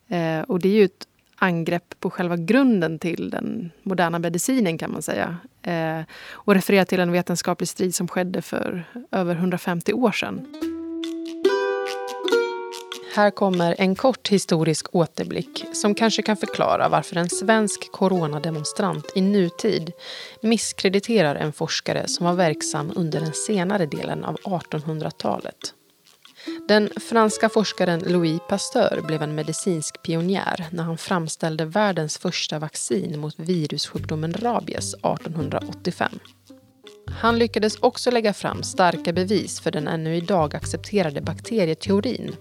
Eh, 0.07 0.41
och 0.41 0.59
det 0.59 0.69
är 0.69 0.73
ju 0.73 0.85
ett 0.85 1.07
angrepp 1.35 1.99
på 1.99 2.09
själva 2.09 2.38
grunden 2.38 2.99
till 2.99 3.30
den 3.30 3.71
moderna 3.83 4.19
medicinen 4.19 4.77
kan 4.77 4.92
man 4.92 5.01
säga. 5.01 5.37
Eh, 5.61 6.01
och 6.31 6.56
refererar 6.56 6.85
till 6.85 6.99
en 6.99 7.11
vetenskaplig 7.11 7.69
strid 7.69 7.95
som 7.95 8.07
skedde 8.07 8.42
för 8.42 8.83
över 9.11 9.35
150 9.35 9.94
år 9.94 10.11
sedan. 10.11 10.70
Här 13.15 13.31
kommer 13.31 13.75
en 13.77 13.95
kort 13.95 14.27
historisk 14.27 14.95
återblick 14.95 15.65
som 15.73 15.95
kanske 15.95 16.21
kan 16.21 16.37
förklara 16.37 16.89
varför 16.89 17.15
en 17.15 17.30
svensk 17.30 17.91
coronademonstrant 17.91 19.11
i 19.15 19.21
nutid 19.21 19.91
misskrediterar 20.41 21.35
en 21.35 21.53
forskare 21.53 22.07
som 22.07 22.25
var 22.25 22.33
verksam 22.33 22.91
under 22.95 23.19
den 23.19 23.33
senare 23.33 23.85
delen 23.85 24.25
av 24.25 24.35
1800-talet. 24.35 25.73
Den 26.68 26.89
franska 27.09 27.49
forskaren 27.49 27.99
Louis 27.99 28.41
Pasteur 28.49 29.01
blev 29.07 29.21
en 29.21 29.35
medicinsk 29.35 30.03
pionjär 30.03 30.65
när 30.71 30.83
han 30.83 30.97
framställde 30.97 31.65
världens 31.65 32.18
första 32.18 32.59
vaccin 32.59 33.19
mot 33.19 33.39
virussjukdomen 33.39 34.33
rabies 34.33 34.94
1885. 34.94 36.11
Han 37.21 37.39
lyckades 37.39 37.75
också 37.75 38.11
lägga 38.11 38.33
fram 38.33 38.63
starka 38.63 39.13
bevis 39.13 39.59
för 39.59 39.71
den 39.71 39.87
ännu 39.87 40.15
idag 40.15 40.56
accepterade 40.56 41.21
bakterieteorin 41.21 42.35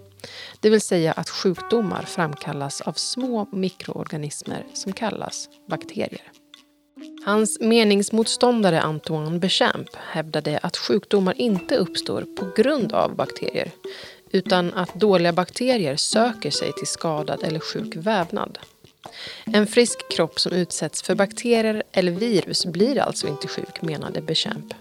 det 0.61 0.71
vill 0.71 0.81
säga 0.81 1.13
att 1.13 1.31
sjukdomar 1.31 2.03
framkallas 2.03 2.81
av 2.81 2.93
små 2.93 3.49
mikroorganismer 3.53 4.67
som 4.75 4.93
kallas 4.93 5.49
bakterier. 5.69 6.33
Hans 7.25 7.61
meningsmotståndare 7.61 8.81
Antoine 8.81 9.41
Bechamp 9.41 9.89
hävdade 9.97 10.59
att 10.59 10.77
sjukdomar 10.77 11.41
inte 11.41 11.77
uppstår 11.77 12.23
på 12.37 12.63
grund 12.63 12.93
av 12.93 13.17
bakterier 13.17 13.71
utan 14.33 14.75
att 14.75 14.95
dåliga 14.95 15.33
bakterier 15.33 15.97
söker 15.97 16.51
sig 16.51 16.73
till 16.73 16.87
skadad 16.87 17.43
eller 17.43 17.61
sjuk 17.61 17.97
vävnad. 17.97 18.59
En 19.45 19.67
frisk 19.67 20.11
kropp 20.11 20.41
som 20.41 20.53
utsätts 20.53 21.03
för 21.03 21.15
bakterier 21.15 21.83
eller 21.93 22.13
virus 22.13 22.67
blir 22.67 22.99
alltså 22.99 23.29
inte 23.29 23.49
sjuk, 23.49 23.83
menade 23.83 24.21
Bechamp. 24.21 24.75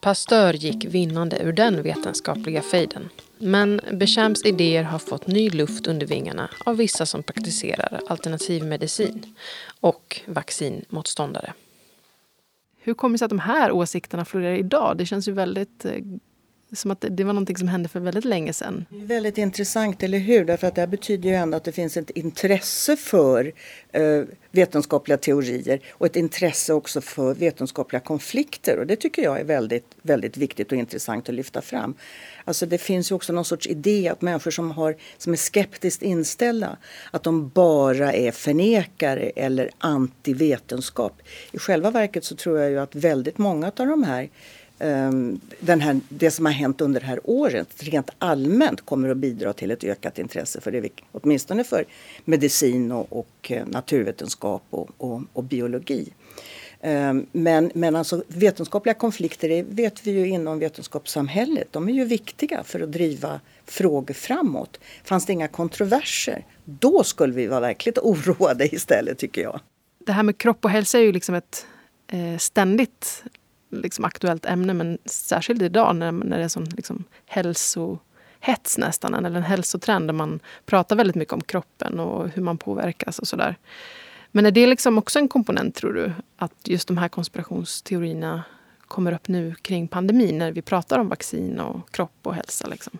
Pasteur 0.00 0.52
gick 0.52 0.84
vinnande 0.84 1.38
ur 1.42 1.52
den 1.52 1.82
vetenskapliga 1.82 2.62
fejden. 2.62 3.08
Men 3.38 3.80
Bechamps 3.92 4.44
idéer 4.44 4.82
har 4.82 4.98
fått 4.98 5.26
ny 5.26 5.50
luft 5.50 5.86
under 5.86 6.06
vingarna 6.06 6.50
av 6.64 6.76
vissa 6.76 7.06
som 7.06 7.22
praktiserar 7.22 8.00
alternativmedicin 8.06 9.34
och 9.80 10.20
vaccinmotståndare. 10.26 11.52
Hur 12.78 12.94
kommer 12.94 13.14
det 13.14 13.18
sig 13.18 13.24
att 13.24 13.30
de 13.30 13.38
här 13.38 13.72
åsikterna 13.72 14.24
florerar 14.24 14.54
idag? 14.54 14.96
Det 14.96 15.06
känns 15.06 15.28
ju 15.28 15.32
väldigt 15.32 15.84
eh, 15.84 15.92
som 16.72 16.90
att 16.90 17.04
det 17.10 17.24
var 17.24 17.32
någonting 17.32 17.56
som 17.56 17.68
hände 17.68 17.88
för 17.88 18.00
väldigt 18.00 18.24
länge 18.24 18.52
sedan. 18.52 18.86
Det 18.90 18.96
är 18.96 19.06
väldigt 19.06 19.38
intressant, 19.38 20.02
eller 20.02 20.18
hur? 20.18 20.44
Därför 20.44 20.66
att 20.66 20.74
det 20.74 20.80
här 20.80 20.88
betyder 20.88 21.28
ju 21.28 21.34
ändå 21.34 21.56
att 21.56 21.64
det 21.64 21.72
finns 21.72 21.96
ett 21.96 22.10
intresse 22.10 22.96
för 22.96 23.52
eh, 23.92 24.22
vetenskapliga 24.50 25.18
teorier 25.18 25.80
och 25.90 26.06
ett 26.06 26.16
intresse 26.16 26.72
också 26.72 27.00
för 27.00 27.34
vetenskapliga 27.34 28.00
konflikter. 28.00 28.78
Och 28.78 28.86
det 28.86 28.96
tycker 28.96 29.22
jag 29.22 29.40
är 29.40 29.44
väldigt, 29.44 29.86
väldigt 30.02 30.36
viktigt 30.36 30.72
och 30.72 30.78
intressant 30.78 31.28
att 31.28 31.34
lyfta 31.34 31.62
fram. 31.62 31.94
Alltså 32.44 32.66
det 32.66 32.78
finns 32.78 33.10
ju 33.10 33.14
också 33.14 33.32
någon 33.32 33.44
sorts 33.44 33.66
idé 33.66 34.08
att 34.08 34.22
människor 34.22 34.50
som, 34.50 34.70
har, 34.70 34.96
som 35.18 35.32
är 35.32 35.36
skeptiskt 35.36 36.02
inställda, 36.02 36.76
att 37.10 37.22
de 37.22 37.48
bara 37.48 38.12
är 38.12 38.30
förnekare 38.30 39.30
eller 39.36 39.70
antivetenskap. 39.78 41.22
I 41.52 41.58
själva 41.58 41.90
verket 41.90 42.24
så 42.24 42.36
tror 42.36 42.58
jag 42.58 42.70
ju 42.70 42.78
att 42.78 42.94
väldigt 42.94 43.38
många 43.38 43.66
av 43.66 43.86
de 43.86 44.02
här 44.02 44.28
Ehm, 44.78 45.40
den 45.60 45.80
här, 45.80 46.00
det 46.08 46.30
som 46.30 46.46
har 46.46 46.52
hänt 46.52 46.80
under 46.80 47.00
det 47.00 47.06
här 47.06 47.20
året 47.24 47.82
rent 47.82 48.10
allmänt 48.18 48.80
kommer 48.80 49.08
att 49.08 49.16
bidra 49.16 49.52
till 49.52 49.70
ett 49.70 49.84
ökat 49.84 50.18
intresse 50.18 50.60
för 50.60 50.70
det, 50.70 50.88
åtminstone 51.12 51.64
för 51.64 51.84
medicin 52.24 52.92
och, 52.92 53.12
och 53.12 53.50
eh, 53.50 53.66
naturvetenskap 53.66 54.62
och, 54.70 54.90
och, 54.98 55.22
och 55.32 55.44
biologi. 55.44 56.12
Ehm, 56.80 57.26
men, 57.32 57.70
men 57.74 57.96
alltså 57.96 58.22
vetenskapliga 58.28 58.94
konflikter 58.94 59.50
är, 59.50 59.62
vet 59.62 60.06
vi 60.06 60.10
ju 60.10 60.28
inom 60.28 60.58
vetenskapssamhället. 60.58 61.68
De 61.70 61.88
är 61.88 61.92
ju 61.92 62.04
viktiga 62.04 62.62
för 62.64 62.80
att 62.80 62.92
driva 62.92 63.40
frågor 63.64 64.14
framåt. 64.14 64.80
Fanns 65.04 65.26
det 65.26 65.32
inga 65.32 65.48
kontroverser, 65.48 66.44
då 66.64 67.04
skulle 67.04 67.32
vi 67.32 67.46
vara 67.46 67.60
verkligt 67.60 67.98
oroade 68.02 68.74
istället 68.74 69.18
tycker 69.18 69.42
jag. 69.42 69.60
Det 70.06 70.12
här 70.12 70.22
med 70.22 70.38
kropp 70.38 70.64
och 70.64 70.70
hälsa 70.70 70.98
är 70.98 71.02
ju 71.02 71.12
liksom 71.12 71.34
ett 71.34 71.66
eh, 72.08 72.38
ständigt 72.38 73.22
liksom 73.70 74.04
aktuellt 74.04 74.46
ämne 74.46 74.74
men 74.74 74.98
särskilt 75.04 75.62
idag 75.62 75.96
när, 75.96 76.12
när 76.12 76.38
det 76.38 76.44
är 76.44 76.48
sån 76.48 76.64
liksom 76.64 77.04
hälsohets 77.26 78.78
nästan, 78.78 79.14
eller 79.14 79.30
en 79.30 79.42
hälsotrend 79.42 80.08
där 80.08 80.14
man 80.14 80.40
pratar 80.66 80.96
väldigt 80.96 81.16
mycket 81.16 81.34
om 81.34 81.40
kroppen 81.40 82.00
och 82.00 82.28
hur 82.28 82.42
man 82.42 82.58
påverkas 82.58 83.18
och 83.18 83.28
sådär. 83.28 83.56
Men 84.32 84.46
är 84.46 84.50
det 84.50 84.66
liksom 84.66 84.98
också 84.98 85.18
en 85.18 85.28
komponent, 85.28 85.74
tror 85.74 85.92
du, 85.92 86.12
att 86.36 86.52
just 86.64 86.88
de 86.88 86.98
här 86.98 87.08
konspirationsteorierna 87.08 88.44
kommer 88.80 89.12
upp 89.12 89.28
nu 89.28 89.54
kring 89.62 89.88
pandemin 89.88 90.38
när 90.38 90.52
vi 90.52 90.62
pratar 90.62 90.98
om 90.98 91.08
vaccin 91.08 91.60
och 91.60 91.90
kropp 91.90 92.18
och 92.22 92.34
hälsa? 92.34 92.66
Liksom? 92.68 92.98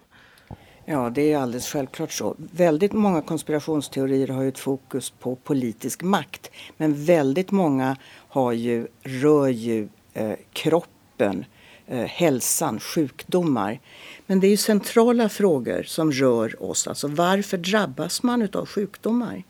Ja, 0.88 1.10
det 1.10 1.32
är 1.32 1.38
alldeles 1.38 1.68
självklart 1.68 2.12
så. 2.12 2.34
Väldigt 2.38 2.92
många 2.92 3.22
konspirationsteorier 3.22 4.28
har 4.28 4.42
ju 4.42 4.48
ett 4.48 4.58
fokus 4.58 5.10
på 5.10 5.36
politisk 5.36 6.02
makt. 6.02 6.50
Men 6.76 7.04
väldigt 7.04 7.50
många 7.50 7.96
har 8.28 8.52
ju, 8.52 8.86
rör 9.02 9.48
ju 9.48 9.88
Eh, 10.16 10.32
kroppen, 10.52 11.44
eh, 11.86 12.04
hälsan, 12.04 12.80
sjukdomar. 12.80 13.80
Men 14.26 14.40
det 14.40 14.46
är 14.46 14.50
ju 14.50 14.56
centrala 14.56 15.28
frågor 15.28 15.82
som 15.82 16.12
rör 16.12 16.62
oss. 16.62 16.86
Alltså 16.86 17.08
varför 17.08 17.58
drabbas 17.58 18.22
man 18.22 18.48
av 18.52 18.66
sjukdomar? 18.66 19.42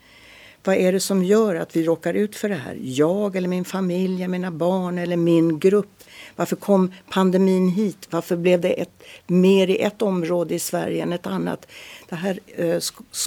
Vad 0.65 0.77
är 0.77 0.93
det 0.93 1.01
som 1.01 1.25
gör 1.25 1.55
att 1.55 1.77
vi 1.77 1.85
råkar 1.85 2.15
ut 2.15 2.37
för 2.37 2.49
det 2.49 2.55
här? 2.55 2.79
Jag 2.83 3.37
eller 3.37 3.49
min 3.49 3.65
familj, 3.65 4.29
mina 4.29 4.51
barn 4.51 4.99
eller 4.99 5.17
min 5.17 5.59
grupp? 5.59 6.05
Varför 6.37 6.57
kom 6.57 6.93
pandemin 7.11 7.69
hit? 7.69 8.09
Varför 8.11 8.37
blev 8.37 8.61
det 8.61 8.73
ett, 8.73 9.03
mer 9.27 9.71
i 9.71 9.79
ett 9.79 10.03
område 10.03 10.55
i 10.55 10.59
Sverige 10.59 11.03
än 11.03 11.13
ett 11.13 11.27
annat? 11.27 11.67
Det 12.09 12.17
här 12.17 12.41
eh, 12.47 12.81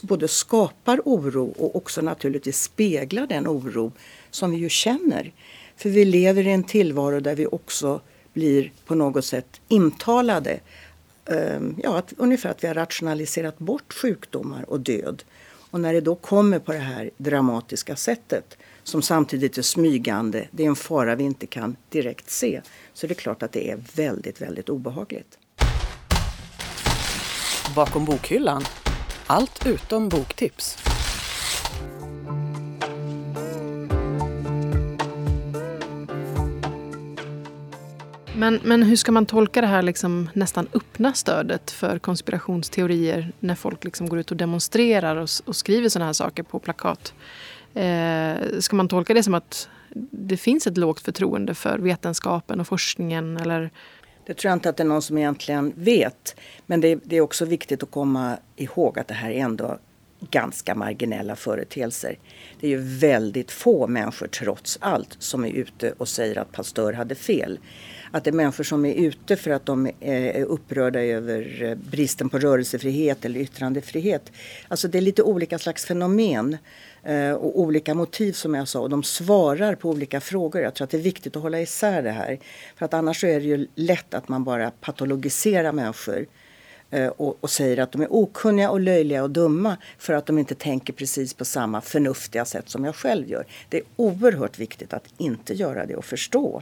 både 0.04 0.28
skapar 0.28 1.02
oro 1.06 1.54
och 1.58 1.76
också 1.76 2.02
naturligtvis 2.02 2.62
speglar 2.62 3.28
den 3.28 3.48
oro 3.48 3.92
som 4.32 4.52
vi 4.52 4.58
ju 4.58 4.70
känner. 4.70 5.32
För 5.80 5.90
vi 5.90 6.06
lever 6.06 6.48
i 6.48 6.52
en 6.52 6.64
tillvaro 6.64 7.20
där 7.20 7.36
vi 7.36 7.48
också 7.48 8.02
blir 8.34 8.72
på 8.86 8.96
något 8.96 9.26
sätt 9.26 9.62
intalade. 9.68 10.60
Ehm, 11.26 11.76
ja, 11.84 11.98
att, 11.98 12.14
ungefär 12.18 12.50
att 12.50 12.64
vi 12.64 12.68
har 12.68 12.74
rationaliserat 12.74 13.60
bort 13.60 13.94
sjukdomar 13.94 14.70
och 14.70 14.80
död. 14.80 15.24
Och 15.72 15.80
när 15.80 15.94
det 15.94 16.02
då 16.02 16.16
kommer 16.16 16.60
på 16.60 16.72
det 16.72 16.80
här 16.80 17.10
dramatiska 17.18 17.96
sättet 17.96 18.58
som 18.84 19.02
samtidigt 19.02 19.58
är 19.58 19.62
smygande, 19.62 20.48
det 20.52 20.64
är 20.64 20.68
en 20.68 20.76
fara 20.76 21.16
vi 21.16 21.24
inte 21.24 21.48
kan 21.48 21.76
direkt 21.90 22.30
se, 22.30 22.62
så 22.94 23.08
det 23.08 23.14
är 23.14 23.16
klart 23.16 23.44
att 23.44 23.52
det 23.52 23.72
är 23.72 23.80
väldigt, 23.96 24.42
väldigt 24.42 24.70
obehagligt. 24.70 25.38
Bakom 27.76 28.06
bokhyllan. 28.06 28.64
Allt 29.28 29.68
utom 29.68 30.10
boktips. 30.10 30.89
Men, 38.40 38.60
men 38.64 38.84
hur 38.84 38.96
ska 38.96 39.12
man 39.12 39.26
tolka 39.26 39.62
det 39.62 39.68
här 39.68 39.82
liksom 39.82 40.30
nästan 40.34 40.68
öppna 40.74 41.14
stödet 41.14 41.72
för 41.72 42.00
konspirationsteorier 42.00 43.32
när 43.40 43.56
folk 43.56 43.84
liksom 43.84 44.10
går 44.10 44.20
ut 44.20 44.32
och 44.32 44.38
demonstrerar 44.38 45.16
och, 45.16 45.30
och 45.46 45.56
skriver 45.56 45.90
sådana 45.90 46.06
här 46.06 46.14
saker 46.14 46.44
på 46.44 46.60
plakat? 46.60 47.14
Eh, 47.74 48.60
ska 48.60 48.76
man 48.76 48.88
tolka 48.88 49.14
det 49.14 49.24
som 49.24 49.34
att 49.34 49.70
det 50.12 50.38
finns 50.38 50.68
ett 50.68 50.78
lågt 50.78 51.00
förtroende 51.00 51.54
för 51.54 51.80
vetenskapen 51.80 52.60
och 52.60 52.68
forskningen? 52.68 53.38
Eller? 53.38 53.70
Det 54.26 54.34
tror 54.34 54.50
jag 54.50 54.56
inte 54.56 54.70
att 54.70 54.78
det 54.78 54.84
är 54.84 54.88
någon 54.88 55.02
som 55.02 55.18
egentligen 55.18 55.74
vet. 55.76 56.36
Men 56.66 56.82
det, 56.82 57.00
det 57.04 57.18
är 57.18 57.22
också 57.22 57.46
viktigt 57.46 57.84
att 57.84 57.92
komma 57.92 58.38
ihåg 58.56 59.00
att 59.00 59.08
det 59.08 59.14
här 59.14 59.30
är 59.30 59.40
ändå 59.40 59.78
ganska 60.20 60.76
marginella 60.76 61.36
företeelser. 61.36 62.18
Det 62.60 62.68
är 62.68 62.72
ju 62.72 62.82
väldigt 62.82 63.52
få 63.52 63.88
människor 63.88 64.28
trots 64.28 64.78
allt 64.82 65.16
som 65.20 65.46
är 65.46 65.50
ute 65.50 65.94
och 65.98 66.08
säger 66.08 66.38
att 66.38 66.52
pastör 66.52 66.94
hade 66.94 67.16
fel 67.16 67.60
att 68.12 68.24
det 68.24 68.30
är 68.30 68.34
människor 68.34 68.64
som 68.64 68.86
är 68.86 68.94
ute 68.94 69.36
för 69.36 69.52
att 69.52 69.66
de 69.66 69.86
eh, 69.86 69.94
är 70.10 70.44
upprörda 70.44 71.02
över 71.02 71.64
eh, 71.64 71.76
bristen 71.76 72.30
på 72.30 72.40
rörelsefrihet 72.40 73.26
eller 73.26 73.40
yttrandefrihet. 73.40 74.32
Alltså 74.68 74.88
det 74.88 74.98
är 74.98 75.02
lite 75.02 75.24
olika 75.24 75.60
slags 75.60 75.86
fenomen 75.86 76.58
eh, 77.04 77.32
och 77.32 77.60
olika 77.60 77.94
motiv 77.94 78.34
som 78.34 78.56
jag 78.56 78.68
sa 78.68 78.80
och 78.80 78.90
de 78.90 79.04
svarar 79.04 79.76
på 79.76 79.90
olika 79.90 80.22
frågor. 80.22 80.62
Jag 80.62 80.74
tror 80.74 80.86
att 80.86 80.92
det 80.92 80.98
är 80.98 81.02
viktigt 81.02 81.36
att 81.36 81.42
hålla 81.42 81.62
isär 81.62 82.04
det 82.04 82.12
här. 82.12 82.40
För 82.76 82.86
att 82.86 82.94
annars 82.94 83.24
är 83.24 83.40
det 83.40 83.46
ju 83.46 83.68
lätt 83.76 84.14
att 84.14 84.28
man 84.28 84.44
bara 84.44 84.72
patologiserar 84.72 85.72
människor 85.72 86.26
Eh, 86.92 87.08
och, 87.08 87.38
och, 87.42 87.50
säger 87.50 87.78
att 87.78 87.92
de 87.92 88.02
är 88.02 88.14
okunniga 88.14 88.70
och 88.70 88.80
löjliga 88.80 89.24
och 89.24 89.30
dumma 89.30 89.78
för 89.98 90.14
att 90.14 90.26
de 90.26 90.38
inte 90.38 90.56
tänker 90.56 90.94
precis 90.94 91.34
på 91.34 91.46
samma 91.46 91.82
förnuftiga 91.82 92.46
sätt 92.46 92.70
som 92.70 92.86
jag 92.86 92.96
själv 92.96 93.30
gör. 93.30 93.46
Det 93.70 93.78
är 93.78 93.84
oerhört 93.96 94.60
viktigt 94.60 94.94
att 94.94 95.04
inte 95.18 95.54
göra 95.54 95.86
det 95.86 95.96
och 95.96 96.06
förstå 96.06 96.62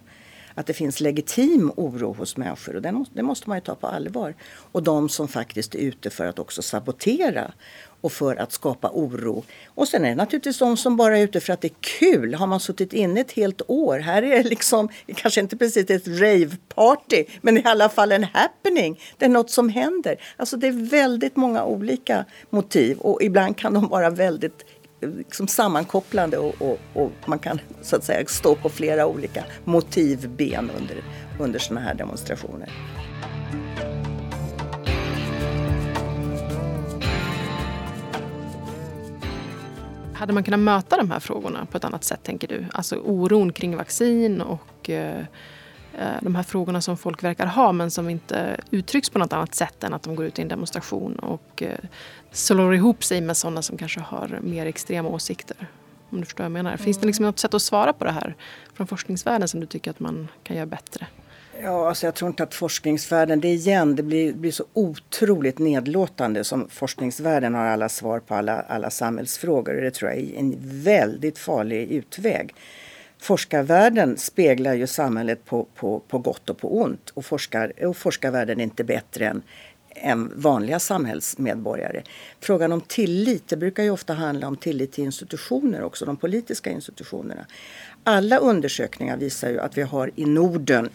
att 0.58 0.66
det 0.66 0.74
finns 0.74 1.00
legitim 1.00 1.72
oro 1.76 2.14
hos 2.14 2.38
människor 2.38 2.76
och 2.76 2.82
det, 2.82 3.06
det 3.14 3.24
måste 3.24 3.50
man 3.50 3.58
ju 3.58 3.62
ta 3.62 3.76
på 3.76 3.88
allvar. 3.88 4.34
Och 4.72 4.84
de 4.84 5.10
som 5.10 5.28
faktiskt 5.28 5.76
är 5.76 5.80
ute 5.80 6.10
för 6.10 6.26
att 6.26 6.40
också 6.40 6.62
sabotera 6.62 7.54
och 8.02 8.12
för 8.12 8.36
att 8.36 8.52
skapa 8.52 8.90
oro. 8.94 9.44
Och 9.68 9.88
sen 9.88 10.06
är 10.06 10.10
det 10.10 10.16
naturligtvis 10.16 10.60
de 10.60 10.78
som 10.78 10.98
bara 10.98 11.18
är 11.18 11.24
ute 11.24 11.40
för 11.40 11.54
att 11.54 11.62
det 11.62 11.68
är 11.68 11.76
kul. 12.00 12.34
Har 12.36 12.48
man 12.48 12.60
suttit 12.60 12.94
inne 12.94 13.22
ett 13.22 13.32
helt 13.32 13.62
år, 13.68 14.00
här 14.00 14.24
är 14.24 14.44
det 14.44 14.50
liksom, 14.50 14.90
kanske 15.16 15.42
inte 15.42 15.58
precis 15.58 15.90
ett 15.90 16.08
rave-party, 16.08 17.26
men 17.42 17.58
i 17.58 17.62
alla 17.66 17.90
fall 17.90 18.12
en 18.12 18.24
happening. 18.24 19.00
Det 19.18 19.26
är 19.26 19.30
något 19.30 19.50
som 19.50 19.70
händer. 19.70 20.16
Alltså 20.38 20.58
det 20.58 20.68
är 20.68 20.90
väldigt 20.90 21.36
många 21.36 21.64
olika 21.64 22.26
motiv 22.50 22.98
och 22.98 23.22
ibland 23.22 23.58
kan 23.58 23.74
de 23.74 23.88
vara 23.88 24.10
väldigt 24.10 24.66
eh, 25.02 25.10
liksom 25.10 25.48
sammankopplande 25.48 26.38
och, 26.38 26.62
och, 26.62 26.80
och, 26.94 27.12
man 27.26 27.40
kan 27.40 27.60
så 27.82 27.96
att 27.96 28.04
säga 28.04 28.26
stå 28.28 28.56
på 28.56 28.70
flera 28.70 29.08
olika 29.08 29.44
motivben 29.64 30.72
under, 30.80 31.04
under 31.40 31.60
sådana 31.60 31.82
här 31.86 31.94
demonstrationer. 31.94 32.97
Hade 40.18 40.34
man 40.34 40.44
kunnat 40.44 40.60
möta 40.60 40.98
de 40.98 41.12
här 41.12 41.20
frågorna 41.20 41.66
på 41.66 41.78
ett 41.78 41.84
annat 41.84 42.04
sätt, 42.04 42.24
tänker 42.24 42.48
du? 42.48 42.66
Alltså 42.72 42.96
oron 42.96 43.54
kring 43.54 43.78
vaccin 43.78 44.42
och 44.42 44.90
eh, 44.90 45.20
eh, 45.98 46.18
de 46.22 46.36
här 46.36 46.44
frågorna 46.44 46.82
som 46.82 46.98
folk 46.98 47.24
verkar 47.24 47.46
ha 47.46 47.72
men 47.72 47.92
som 47.92 48.10
inte 48.10 48.60
uttrycks 48.72 49.10
på 49.10 49.20
något 49.20 49.34
annat 49.34 49.56
sätt 49.56 49.84
än 49.84 49.94
att 49.94 50.04
de 50.04 50.16
går 50.16 50.26
ut 50.26 50.40
i 50.40 50.42
en 50.42 50.48
demonstration 50.48 51.20
och 51.20 51.64
eh, 51.64 51.78
slår 52.32 52.76
ihop 52.76 53.04
sig 53.04 53.22
med 53.22 53.38
sådana 53.38 53.62
som 53.62 53.78
kanske 53.78 54.00
har 54.00 54.40
mer 54.42 54.66
extrema 54.66 55.10
åsikter. 55.10 55.68
Om 56.10 56.20
du 56.20 56.26
förstår 56.26 56.44
vad 56.44 56.46
jag 56.46 56.52
menar. 56.52 56.78
Finns 56.78 56.98
det 56.98 57.08
liksom 57.08 57.26
något 57.26 57.40
sätt 57.40 57.54
att 57.54 57.62
svara 57.62 57.94
på 57.94 58.06
det 58.06 58.12
här 58.12 58.36
från 58.74 58.88
forskningsvärlden 58.88 59.48
som 59.48 59.60
du 59.60 59.66
tycker 59.66 59.92
att 59.92 60.00
man 60.00 60.28
kan 60.44 60.56
göra 60.56 60.66
bättre? 60.66 61.08
Ja, 61.62 61.90
alltså 61.90 62.08
jag 62.08 62.16
tror 62.16 62.30
inte 62.30 62.44
att 62.44 62.54
forskningsvärlden, 62.54 63.40
det 63.40 63.48
igen, 63.48 63.96
det 63.96 64.04
blir, 64.04 64.34
blir 64.34 64.52
så 64.52 64.66
otroligt 64.74 65.60
nedlåtande 65.60 66.44
som 66.44 66.70
forskningsvärlden 66.70 67.56
har 67.56 67.66
alla 67.66 67.90
svar 67.90 68.20
på 68.20 68.36
alla, 68.36 68.62
alla 68.62 68.90
samhällsfrågor. 68.90 69.74
Det 69.74 69.92
tror 69.92 70.12
jag 70.12 70.20
är 70.20 70.40
en 70.40 70.56
väldigt 70.62 71.38
farlig 71.38 71.92
utväg. 71.92 72.56
Forskarvärlden 73.20 74.18
speglar 74.18 74.74
ju 74.74 74.88
samhället 74.88 75.46
på, 75.46 75.68
på, 75.76 76.00
på 76.00 76.20
gott 76.20 76.50
och 76.50 76.58
på 76.58 76.82
ont 76.82 77.10
och, 77.14 77.26
forskar, 77.26 77.86
och 77.86 77.98
forskarvärlden 77.98 78.60
är 78.60 78.64
inte 78.64 78.84
bättre 78.84 79.26
än, 79.26 79.42
än 79.90 80.32
vanliga 80.36 80.80
samhällsmedborgare. 80.80 82.04
Frågan 82.40 82.72
om 82.72 82.82
tillit, 82.82 83.48
det 83.48 83.58
brukar 83.58 83.84
ju 83.84 83.90
ofta 83.90 84.14
handla 84.14 84.48
om 84.48 84.58
tillit 84.58 84.92
till 84.92 85.04
institutioner 85.04 85.84
också, 85.84 86.06
de 86.06 86.18
politiska 86.18 86.70
institutionerna. 86.70 87.46
Alla 88.04 88.38
undersökningar 88.38 89.18
visar 89.18 89.50
ju 89.50 89.60
att 89.60 89.78
vi 89.78 89.82
har 89.82 90.12
i 90.16 90.26
Norden 90.26 90.90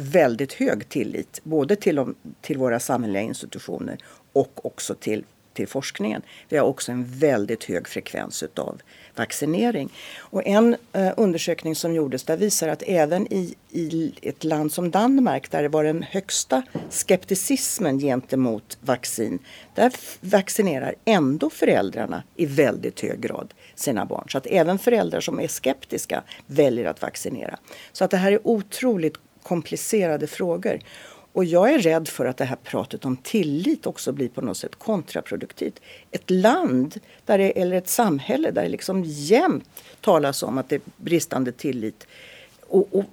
väldigt 0.00 0.52
hög 0.52 0.88
tillit 0.88 1.40
både 1.42 1.76
till, 1.76 1.96
de, 1.96 2.14
till 2.40 2.58
våra 2.58 2.80
samhälleliga 2.80 3.22
institutioner 3.22 3.98
och 4.32 4.66
också 4.66 4.94
till, 4.94 5.24
till 5.52 5.68
forskningen. 5.68 6.22
Vi 6.48 6.56
har 6.56 6.66
också 6.66 6.92
en 6.92 7.04
väldigt 7.04 7.64
hög 7.64 7.88
frekvens 7.88 8.42
utav 8.42 8.80
vaccinering. 9.16 9.92
Och 10.18 10.46
en 10.46 10.76
eh, 10.92 11.12
undersökning 11.16 11.76
som 11.76 11.94
gjordes 11.94 12.24
där 12.24 12.36
visar 12.36 12.68
att 12.68 12.82
även 12.86 13.32
i, 13.32 13.54
i 13.70 14.12
ett 14.22 14.44
land 14.44 14.72
som 14.72 14.90
Danmark 14.90 15.50
där 15.50 15.62
det 15.62 15.68
var 15.68 15.84
den 15.84 16.02
högsta 16.02 16.62
skepticismen 16.90 17.98
gentemot 17.98 18.78
vaccin, 18.80 19.38
där 19.74 19.92
vaccinerar 20.20 20.94
ändå 21.04 21.50
föräldrarna 21.50 22.22
i 22.36 22.46
väldigt 22.46 23.00
hög 23.00 23.20
grad 23.20 23.54
sina 23.74 24.04
barn. 24.04 24.24
Så 24.28 24.38
att 24.38 24.46
även 24.46 24.78
föräldrar 24.78 25.20
som 25.20 25.40
är 25.40 25.48
skeptiska 25.48 26.22
väljer 26.46 26.84
att 26.84 27.02
vaccinera. 27.02 27.58
Så 27.92 28.04
att 28.04 28.10
det 28.10 28.16
här 28.16 28.32
är 28.32 28.46
otroligt 28.46 29.14
komplicerade 29.42 30.26
frågor. 30.26 30.80
Och 31.32 31.44
jag 31.44 31.74
är 31.74 31.78
rädd 31.78 32.08
för 32.08 32.26
att 32.26 32.36
det 32.36 32.44
här 32.44 32.56
pratet 32.56 33.04
om 33.04 33.16
tillit 33.16 33.86
också 33.86 34.12
blir 34.12 34.28
på 34.28 34.40
något 34.40 34.56
sätt 34.56 34.76
kontraproduktivt. 34.78 35.80
Ett 36.10 36.30
land 36.30 37.00
där 37.24 37.38
det, 37.38 37.60
eller 37.60 37.76
ett 37.76 37.88
samhälle 37.88 38.50
där 38.50 38.62
det 38.62 38.68
liksom 38.68 39.02
jämt 39.04 39.68
talas 40.00 40.42
om 40.42 40.58
att 40.58 40.68
det 40.68 40.74
är 40.74 40.80
bristande 40.96 41.52
tillit. 41.52 42.06
Och, 42.70 42.88
och, 42.90 43.04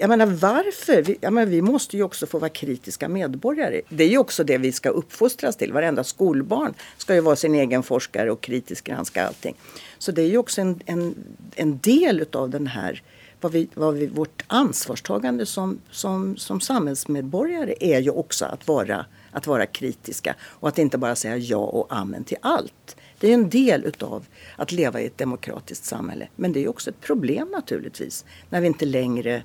jag 0.00 0.08
menar 0.08 0.26
varför? 0.26 1.02
Vi, 1.02 1.16
jag 1.20 1.32
menar, 1.32 1.46
vi 1.46 1.62
måste 1.62 1.96
ju 1.96 2.02
också 2.02 2.26
få 2.26 2.38
vara 2.38 2.48
kritiska 2.48 3.08
medborgare. 3.08 3.80
Det 3.88 4.04
är 4.04 4.08
ju 4.08 4.18
också 4.18 4.44
det 4.44 4.58
vi 4.58 4.72
ska 4.72 4.88
uppfostras 4.88 5.56
till. 5.56 5.72
Varenda 5.72 6.04
skolbarn 6.04 6.74
ska 6.96 7.14
ju 7.14 7.20
vara 7.20 7.36
sin 7.36 7.54
egen 7.54 7.82
forskare 7.82 8.30
och 8.30 8.40
kritiskt 8.40 8.86
granska 8.86 9.26
allting. 9.26 9.54
Så 9.98 10.12
det 10.12 10.22
är 10.22 10.26
ju 10.26 10.38
också 10.38 10.60
en, 10.60 10.80
en, 10.86 11.14
en 11.54 11.78
del 11.78 12.20
utav 12.20 12.50
den 12.50 12.66
här 12.66 13.02
vad 13.44 13.52
vi, 13.52 13.68
vad 13.74 13.94
vi, 13.94 14.06
vårt 14.06 14.42
ansvarstagande 14.46 15.46
som, 15.46 15.78
som, 15.90 16.36
som 16.36 16.60
samhällsmedborgare 16.60 17.74
är 17.80 18.00
ju 18.00 18.10
också 18.10 18.44
att 18.44 18.68
vara, 18.68 19.06
att 19.30 19.46
vara 19.46 19.66
kritiska 19.66 20.34
och 20.42 20.68
att 20.68 20.78
inte 20.78 20.98
bara 20.98 21.16
säga 21.16 21.36
ja 21.36 21.56
och 21.56 21.86
amen 21.90 22.24
till 22.24 22.36
allt. 22.40 22.96
Det 23.20 23.28
är 23.28 23.34
en 23.34 23.50
del 23.50 23.84
utav 23.84 24.26
att 24.56 24.72
leva 24.72 25.00
i 25.00 25.06
ett 25.06 25.18
demokratiskt 25.18 25.84
samhälle. 25.84 26.28
Men 26.36 26.52
det 26.52 26.64
är 26.64 26.68
också 26.68 26.90
ett 26.90 27.00
problem 27.00 27.48
naturligtvis 27.48 28.24
när 28.50 28.60
vi 28.60 28.66
inte 28.66 28.86
längre 28.86 29.42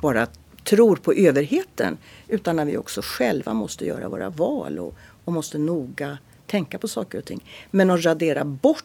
bara 0.00 0.26
tror 0.64 0.96
på 0.96 1.12
överheten 1.12 1.98
utan 2.28 2.56
när 2.56 2.64
vi 2.64 2.76
också 2.76 3.00
själva 3.04 3.54
måste 3.54 3.86
göra 3.86 4.08
våra 4.08 4.30
val 4.30 4.78
och, 4.78 4.94
och 5.24 5.32
måste 5.32 5.58
noga 5.58 6.18
tänka 6.46 6.78
på 6.78 6.88
saker 6.88 7.18
och 7.18 7.24
ting. 7.24 7.44
Men 7.70 7.90
att 7.90 8.04
radera 8.04 8.44
bort 8.44 8.84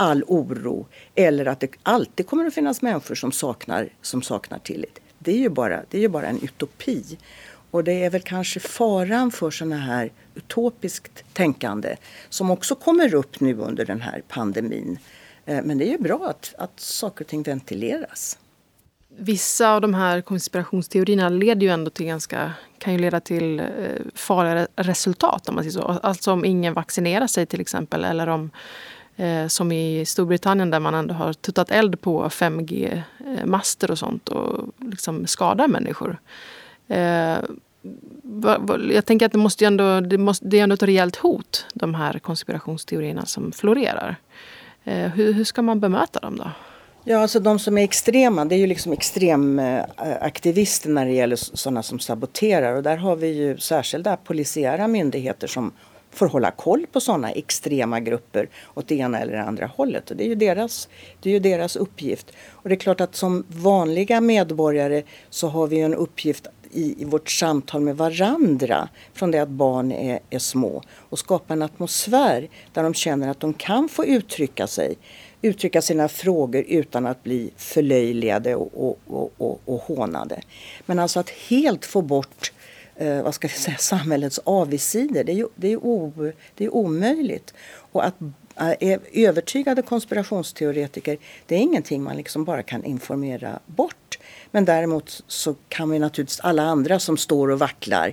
all 0.00 0.24
oro 0.26 0.86
eller 1.14 1.46
att 1.46 1.60
det 1.60 1.70
alltid 1.82 2.26
kommer 2.26 2.46
att 2.46 2.54
finnas 2.54 2.82
människor 2.82 3.14
som 3.14 3.32
saknar, 3.32 3.88
som 4.02 4.22
saknar 4.22 4.58
tillit. 4.58 5.00
Det 5.18 5.32
är, 5.32 5.38
ju 5.38 5.48
bara, 5.48 5.82
det 5.90 5.98
är 5.98 6.00
ju 6.00 6.08
bara 6.08 6.26
en 6.26 6.42
utopi. 6.42 7.18
Och 7.70 7.84
det 7.84 8.04
är 8.04 8.10
väl 8.10 8.22
kanske 8.22 8.60
faran 8.60 9.30
för 9.30 9.50
sådana 9.50 9.76
här 9.76 10.12
utopiskt 10.34 11.24
tänkande 11.32 11.96
som 12.28 12.50
också 12.50 12.74
kommer 12.74 13.14
upp 13.14 13.40
nu 13.40 13.54
under 13.54 13.84
den 13.84 14.00
här 14.00 14.22
pandemin. 14.28 14.98
Eh, 15.46 15.62
men 15.64 15.78
det 15.78 15.88
är 15.88 15.90
ju 15.90 15.98
bra 15.98 16.26
att, 16.30 16.54
att 16.58 16.80
saker 16.80 17.24
och 17.24 17.28
ting 17.28 17.42
ventileras. 17.42 18.38
Vissa 19.16 19.74
av 19.74 19.80
de 19.80 19.94
här 19.94 20.20
konspirationsteorierna 20.20 21.28
leder 21.28 21.62
ju 21.62 21.68
ändå 21.68 21.90
till 21.90 22.06
ganska, 22.06 22.52
kan 22.78 22.92
ju 22.92 22.98
leda 22.98 23.20
till 23.20 23.60
eh, 23.60 23.66
farliga 24.14 24.66
resultat 24.76 25.48
om 25.48 25.54
man 25.54 25.64
säger 25.64 25.72
så. 25.72 26.00
Alltså 26.02 26.32
om 26.32 26.44
ingen 26.44 26.74
vaccinerar 26.74 27.26
sig 27.26 27.46
till 27.46 27.60
exempel 27.60 28.04
eller 28.04 28.26
om 28.26 28.50
Eh, 29.16 29.46
som 29.46 29.72
i 29.72 30.04
Storbritannien 30.06 30.70
där 30.70 30.80
man 30.80 30.94
ändå 30.94 31.14
har 31.14 31.32
tuttat 31.32 31.70
eld 31.70 32.00
på 32.00 32.28
5G-master 32.28 33.90
och 33.90 33.98
sånt 33.98 34.28
och 34.28 34.68
liksom 34.78 35.26
skadar 35.26 35.68
människor. 35.68 36.18
Eh, 36.88 37.38
jag 38.92 39.06
tänker 39.06 39.26
att 39.26 39.32
det, 39.32 39.38
måste 39.38 39.66
ändå, 39.66 40.00
det, 40.00 40.18
måste, 40.18 40.46
det 40.46 40.58
är 40.58 40.62
ändå 40.62 40.74
ett 40.74 40.82
rejält 40.82 41.16
hot, 41.16 41.66
de 41.74 41.94
här 41.94 42.18
konspirationsteorierna 42.18 43.26
som 43.26 43.52
florerar. 43.52 44.16
Eh, 44.84 45.08
hur, 45.08 45.32
hur 45.32 45.44
ska 45.44 45.62
man 45.62 45.80
bemöta 45.80 46.20
dem 46.20 46.36
då? 46.36 46.50
Ja, 47.04 47.18
alltså 47.18 47.40
de 47.40 47.58
som 47.58 47.78
är 47.78 47.84
extrema, 47.84 48.44
det 48.44 48.54
är 48.54 48.58
ju 48.58 48.66
liksom 48.66 48.92
extremaktivister 48.92 50.88
när 50.88 51.06
det 51.06 51.12
gäller 51.12 51.36
sådana 51.36 51.82
som 51.82 51.98
saboterar. 51.98 52.76
Och 52.76 52.82
där 52.82 52.96
har 52.96 53.16
vi 53.16 53.28
ju 53.28 53.58
särskilda 53.58 54.16
polisiära 54.16 54.88
myndigheter 54.88 55.46
som 55.46 55.72
får 56.10 56.26
hålla 56.26 56.50
koll 56.50 56.86
på 56.92 57.00
sådana 57.00 57.30
extrema 57.30 58.00
grupper 58.00 58.48
åt 58.74 58.88
det 58.88 58.94
ena 58.94 59.20
eller 59.20 59.34
andra 59.34 59.66
hållet. 59.66 60.10
Och 60.10 60.16
det, 60.16 60.24
är 60.24 60.28
ju 60.28 60.34
deras, 60.34 60.88
det 61.20 61.30
är 61.30 61.32
ju 61.32 61.38
deras 61.38 61.76
uppgift. 61.76 62.32
Och 62.50 62.68
det 62.68 62.74
är 62.74 62.80
klart 62.80 63.00
att 63.00 63.16
som 63.16 63.44
vanliga 63.48 64.20
medborgare 64.20 65.02
så 65.30 65.48
har 65.48 65.66
vi 65.66 65.80
en 65.80 65.94
uppgift 65.94 66.46
i, 66.72 67.02
i 67.02 67.04
vårt 67.04 67.30
samtal 67.30 67.80
med 67.80 67.96
varandra 67.96 68.88
från 69.14 69.30
det 69.30 69.38
att 69.38 69.48
barn 69.48 69.92
är, 69.92 70.20
är 70.30 70.38
små 70.38 70.82
och 70.96 71.18
skapa 71.18 71.52
en 71.52 71.62
atmosfär 71.62 72.48
där 72.72 72.82
de 72.82 72.94
känner 72.94 73.28
att 73.28 73.40
de 73.40 73.54
kan 73.54 73.88
få 73.88 74.04
uttrycka 74.04 74.66
sig 74.66 74.96
uttrycka 75.42 75.82
sina 75.82 76.08
frågor 76.08 76.64
utan 76.68 77.06
att 77.06 77.22
bli 77.22 77.50
förlöjligade 77.56 78.54
och, 78.54 78.88
och, 78.88 78.98
och, 79.06 79.32
och, 79.38 79.60
och 79.64 79.80
hånade. 79.80 80.42
Men 80.86 80.98
alltså 80.98 81.20
att 81.20 81.30
helt 81.30 81.84
få 81.84 82.02
bort 82.02 82.52
eh, 83.00 83.22
vad 83.22 83.34
ska 83.34 83.48
jag 83.48 83.56
säga, 83.56 83.76
samhällets 83.76 84.40
avigsidor. 84.44 85.24
Det 85.24 85.32
är 85.32 85.36
ju 85.36 85.48
det 85.54 85.72
är 85.72 85.76
o, 85.76 86.32
det 86.54 86.64
är 86.64 86.74
omöjligt. 86.74 87.54
Och 87.92 88.06
att 88.06 88.20
eh, 88.56 88.74
är 88.80 89.00
övertygade 89.12 89.82
konspirationsteoretiker, 89.82 91.18
det 91.46 91.54
är 91.54 91.58
ingenting 91.58 92.02
man 92.02 92.16
liksom 92.16 92.44
bara 92.44 92.62
kan 92.62 92.84
informera 92.84 93.58
bort. 93.66 94.18
Men 94.50 94.64
däremot 94.64 95.24
så 95.26 95.54
kan 95.68 95.90
vi 95.90 95.98
naturligtvis 95.98 96.40
alla 96.40 96.62
andra 96.62 96.98
som 96.98 97.16
står 97.16 97.50
och 97.50 97.58
vacklar 97.58 98.12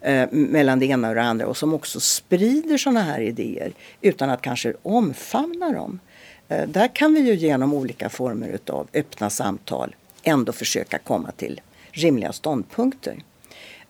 eh, 0.00 0.28
mellan 0.30 0.78
det 0.78 0.86
ena 0.86 1.08
och 1.08 1.14
det 1.14 1.22
andra 1.22 1.46
och 1.46 1.56
som 1.56 1.74
också 1.74 2.00
sprider 2.00 2.78
sådana 2.78 3.02
här 3.02 3.20
idéer 3.20 3.72
utan 4.00 4.30
att 4.30 4.42
kanske 4.42 4.74
omfamna 4.82 5.72
dem. 5.72 6.00
Eh, 6.48 6.68
där 6.68 6.88
kan 6.94 7.14
vi 7.14 7.20
ju 7.20 7.34
genom 7.34 7.74
olika 7.74 8.08
former 8.08 8.58
av 8.66 8.88
öppna 8.94 9.30
samtal 9.30 9.94
ändå 10.22 10.52
försöka 10.52 10.98
komma 10.98 11.30
till 11.30 11.60
rimliga 11.90 12.32
ståndpunkter. 12.32 13.22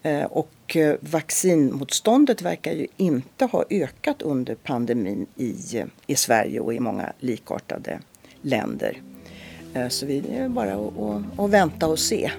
Eh, 0.07 0.25
och 0.25 0.77
eh, 0.77 0.95
vaccinmotståndet 1.01 2.43
verkar 2.43 2.73
ju 2.73 2.87
inte 2.97 3.45
ha 3.45 3.65
ökat 3.71 4.23
under 4.23 4.55
pandemin 4.55 5.27
i, 5.37 5.79
eh, 5.79 5.87
i 6.07 6.17
Sverige 6.17 6.61
och 6.61 6.75
i 6.75 6.81
många 6.81 7.13
likartade 7.21 7.99
länder. 8.43 9.03
Så 9.89 10.07
vi 10.07 10.23
är 10.31 10.49
bara 10.49 10.75
att, 10.75 11.39
att 11.41 11.51
vänta 11.51 11.89
och 11.89 11.99
se. 11.99 12.31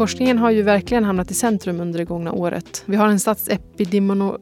Forskningen 0.00 0.38
har 0.38 0.50
ju 0.50 0.62
verkligen 0.62 1.04
hamnat 1.04 1.30
i 1.30 1.34
centrum 1.34 1.80
under 1.80 1.98
det 1.98 2.04
gångna 2.04 2.32
året. 2.32 2.82
Vi 2.86 2.96
har 2.96 3.08
en 3.08 3.20
statsepidemiolog 3.20 4.40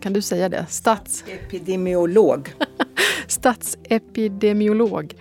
kan 0.00 0.12
du 0.12 0.22
säga 0.22 0.48
det? 0.48 0.66
Stats... 0.68 1.24
Epidemiolog. 1.26 2.54
Statsepidemiolog. 3.26 5.14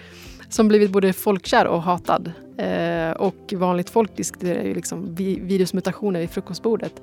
Som 0.50 0.68
blivit 0.68 0.92
både 0.92 1.14
folkkär 1.14 1.68
och 1.68 1.82
hatad. 1.82 2.32
Eh, 2.58 3.12
och 3.12 3.54
vanligt 3.56 3.90
folk 3.90 4.18
diskuterar 4.18 4.64
ju 4.64 4.74
liksom 4.74 5.16
virusmutationer 5.16 6.20
vid 6.20 6.30
frukostbordet. 6.30 7.02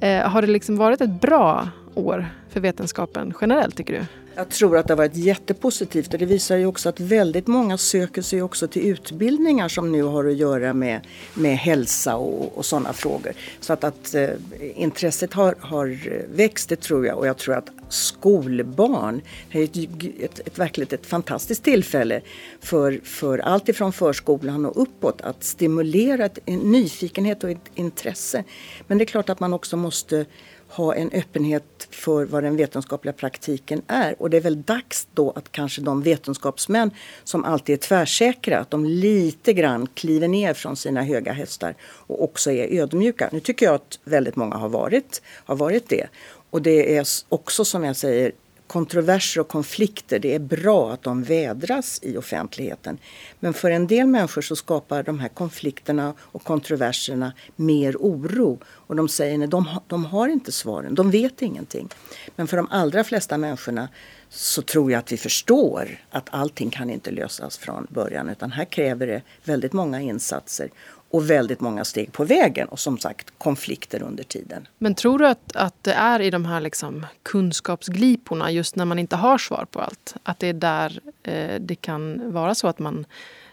Eh, 0.00 0.28
har 0.28 0.42
det 0.42 0.48
liksom 0.48 0.76
varit 0.76 1.00
ett 1.00 1.20
bra 1.20 1.68
år 1.94 2.26
för 2.48 2.60
vetenskapen 2.60 3.34
generellt 3.40 3.76
tycker 3.76 3.92
du? 3.92 4.06
Jag 4.38 4.48
tror 4.48 4.78
att 4.78 4.86
det 4.86 4.92
har 4.92 4.96
varit 4.96 5.16
jättepositivt 5.16 6.12
och 6.12 6.18
det 6.18 6.26
visar 6.26 6.56
ju 6.56 6.66
också 6.66 6.88
att 6.88 7.00
väldigt 7.00 7.46
många 7.46 7.78
söker 7.78 8.22
sig 8.22 8.42
också 8.42 8.68
till 8.68 8.86
utbildningar 8.86 9.68
som 9.68 9.92
nu 9.92 10.02
har 10.02 10.24
att 10.24 10.36
göra 10.36 10.74
med, 10.74 11.00
med 11.34 11.56
hälsa 11.58 12.16
och, 12.16 12.58
och 12.58 12.64
sådana 12.64 12.92
frågor. 12.92 13.32
Så 13.60 13.72
att, 13.72 13.84
att 13.84 14.14
eh, 14.14 14.28
intresset 14.74 15.32
har, 15.32 15.54
har 15.60 15.98
växt, 16.36 16.68
det 16.68 16.76
tror 16.76 17.06
jag. 17.06 17.18
Och 17.18 17.26
jag 17.26 17.36
tror 17.36 17.54
att 17.54 17.68
skolbarn 17.88 19.20
är 19.50 19.62
ett, 19.62 19.76
ett, 20.20 20.38
ett, 20.46 20.58
verkligt 20.58 20.92
ett 20.92 21.06
fantastiskt 21.06 21.64
tillfälle 21.64 22.20
för, 22.60 23.00
för 23.04 23.38
allt 23.38 23.68
ifrån 23.68 23.92
förskolan 23.92 24.66
och 24.66 24.82
uppåt 24.82 25.20
att 25.20 25.44
stimulera 25.44 26.24
ett, 26.24 26.38
en 26.44 26.58
nyfikenhet 26.58 27.44
och 27.44 27.50
ett 27.50 27.70
intresse. 27.74 28.44
Men 28.86 28.98
det 28.98 29.04
är 29.04 29.06
klart 29.06 29.28
att 29.28 29.40
man 29.40 29.52
också 29.52 29.76
måste 29.76 30.26
ha 30.68 30.94
en 30.94 31.10
öppenhet 31.12 31.75
för 31.96 32.24
vad 32.24 32.42
den 32.42 32.56
vetenskapliga 32.56 33.12
praktiken 33.12 33.82
är. 33.86 34.22
Och 34.22 34.30
det 34.30 34.36
är 34.36 34.40
väl 34.40 34.62
dags 34.62 35.08
då 35.14 35.30
att 35.30 35.52
kanske 35.52 35.80
de 35.80 36.02
vetenskapsmän 36.02 36.90
som 37.24 37.44
alltid 37.44 37.72
är 37.72 37.76
tvärsäkra, 37.76 38.58
att 38.58 38.70
de 38.70 38.84
lite 38.84 39.52
grann 39.52 39.86
kliver 39.94 40.28
ner 40.28 40.54
från 40.54 40.76
sina 40.76 41.02
höga 41.02 41.32
hästar 41.32 41.74
och 41.82 42.24
också 42.24 42.50
är 42.50 42.80
ödmjuka. 42.80 43.28
Nu 43.32 43.40
tycker 43.40 43.66
jag 43.66 43.74
att 43.74 43.98
väldigt 44.04 44.36
många 44.36 44.56
har 44.56 44.68
varit, 44.68 45.22
har 45.44 45.56
varit 45.56 45.88
det. 45.88 46.06
Och 46.50 46.62
det 46.62 46.96
är 46.96 47.06
också 47.28 47.64
som 47.64 47.84
jag 47.84 47.96
säger 47.96 48.32
kontroverser 48.66 49.40
och 49.40 49.48
konflikter, 49.48 50.18
det 50.18 50.34
är 50.34 50.38
bra 50.38 50.92
att 50.92 51.02
de 51.02 51.22
vädras 51.22 52.00
i 52.02 52.16
offentligheten. 52.16 52.98
Men 53.40 53.54
för 53.54 53.70
en 53.70 53.86
del 53.86 54.06
människor 54.06 54.42
så 54.42 54.56
skapar 54.56 55.02
de 55.02 55.18
här 55.18 55.28
konflikterna 55.28 56.14
och 56.20 56.44
kontroverserna 56.44 57.32
mer 57.56 57.96
oro. 57.96 58.58
Och 58.66 58.96
de 58.96 59.08
säger 59.08 59.44
att 59.44 59.50
de, 59.50 59.80
de 59.86 60.04
har 60.04 60.28
inte 60.28 60.52
svaren, 60.52 60.94
de 60.94 61.10
vet 61.10 61.42
ingenting. 61.42 61.88
Men 62.36 62.46
för 62.46 62.56
de 62.56 62.68
allra 62.70 63.04
flesta 63.04 63.38
människorna 63.38 63.88
så 64.28 64.62
tror 64.62 64.92
jag 64.92 64.98
att 64.98 65.12
vi 65.12 65.16
förstår 65.16 65.98
att 66.10 66.28
allting 66.30 66.70
kan 66.70 66.90
inte 66.90 67.10
lösas 67.10 67.58
från 67.58 67.86
början 67.90 68.28
utan 68.28 68.52
här 68.52 68.64
kräver 68.64 69.06
det 69.06 69.22
väldigt 69.44 69.72
många 69.72 70.00
insatser 70.00 70.70
och 71.16 71.30
väldigt 71.30 71.60
många 71.60 71.84
steg 71.84 72.12
på 72.12 72.24
vägen 72.24 72.68
och 72.68 72.78
som 72.78 72.98
sagt 72.98 73.32
konflikter 73.38 74.02
under 74.02 74.24
tiden. 74.24 74.68
Men 74.78 74.94
tror 74.94 75.18
du 75.18 75.26
att, 75.26 75.56
att 75.56 75.74
det 75.82 75.92
är 75.92 76.20
i 76.20 76.30
de 76.30 76.44
här 76.44 76.60
liksom 76.60 77.06
kunskapsgliporna, 77.22 78.50
just 78.50 78.76
när 78.76 78.84
man 78.84 78.98
inte 78.98 79.16
har 79.16 79.38
svar 79.38 79.66
på 79.70 79.80
allt, 79.80 80.14
att 80.22 80.38
det 80.38 80.48
är 80.48 80.52
där 80.52 81.00
eh, 81.22 81.60
det 81.60 81.74
kan 81.74 82.32
vara 82.32 82.54
så 82.54 82.68
att 82.68 82.78
man 82.78 83.06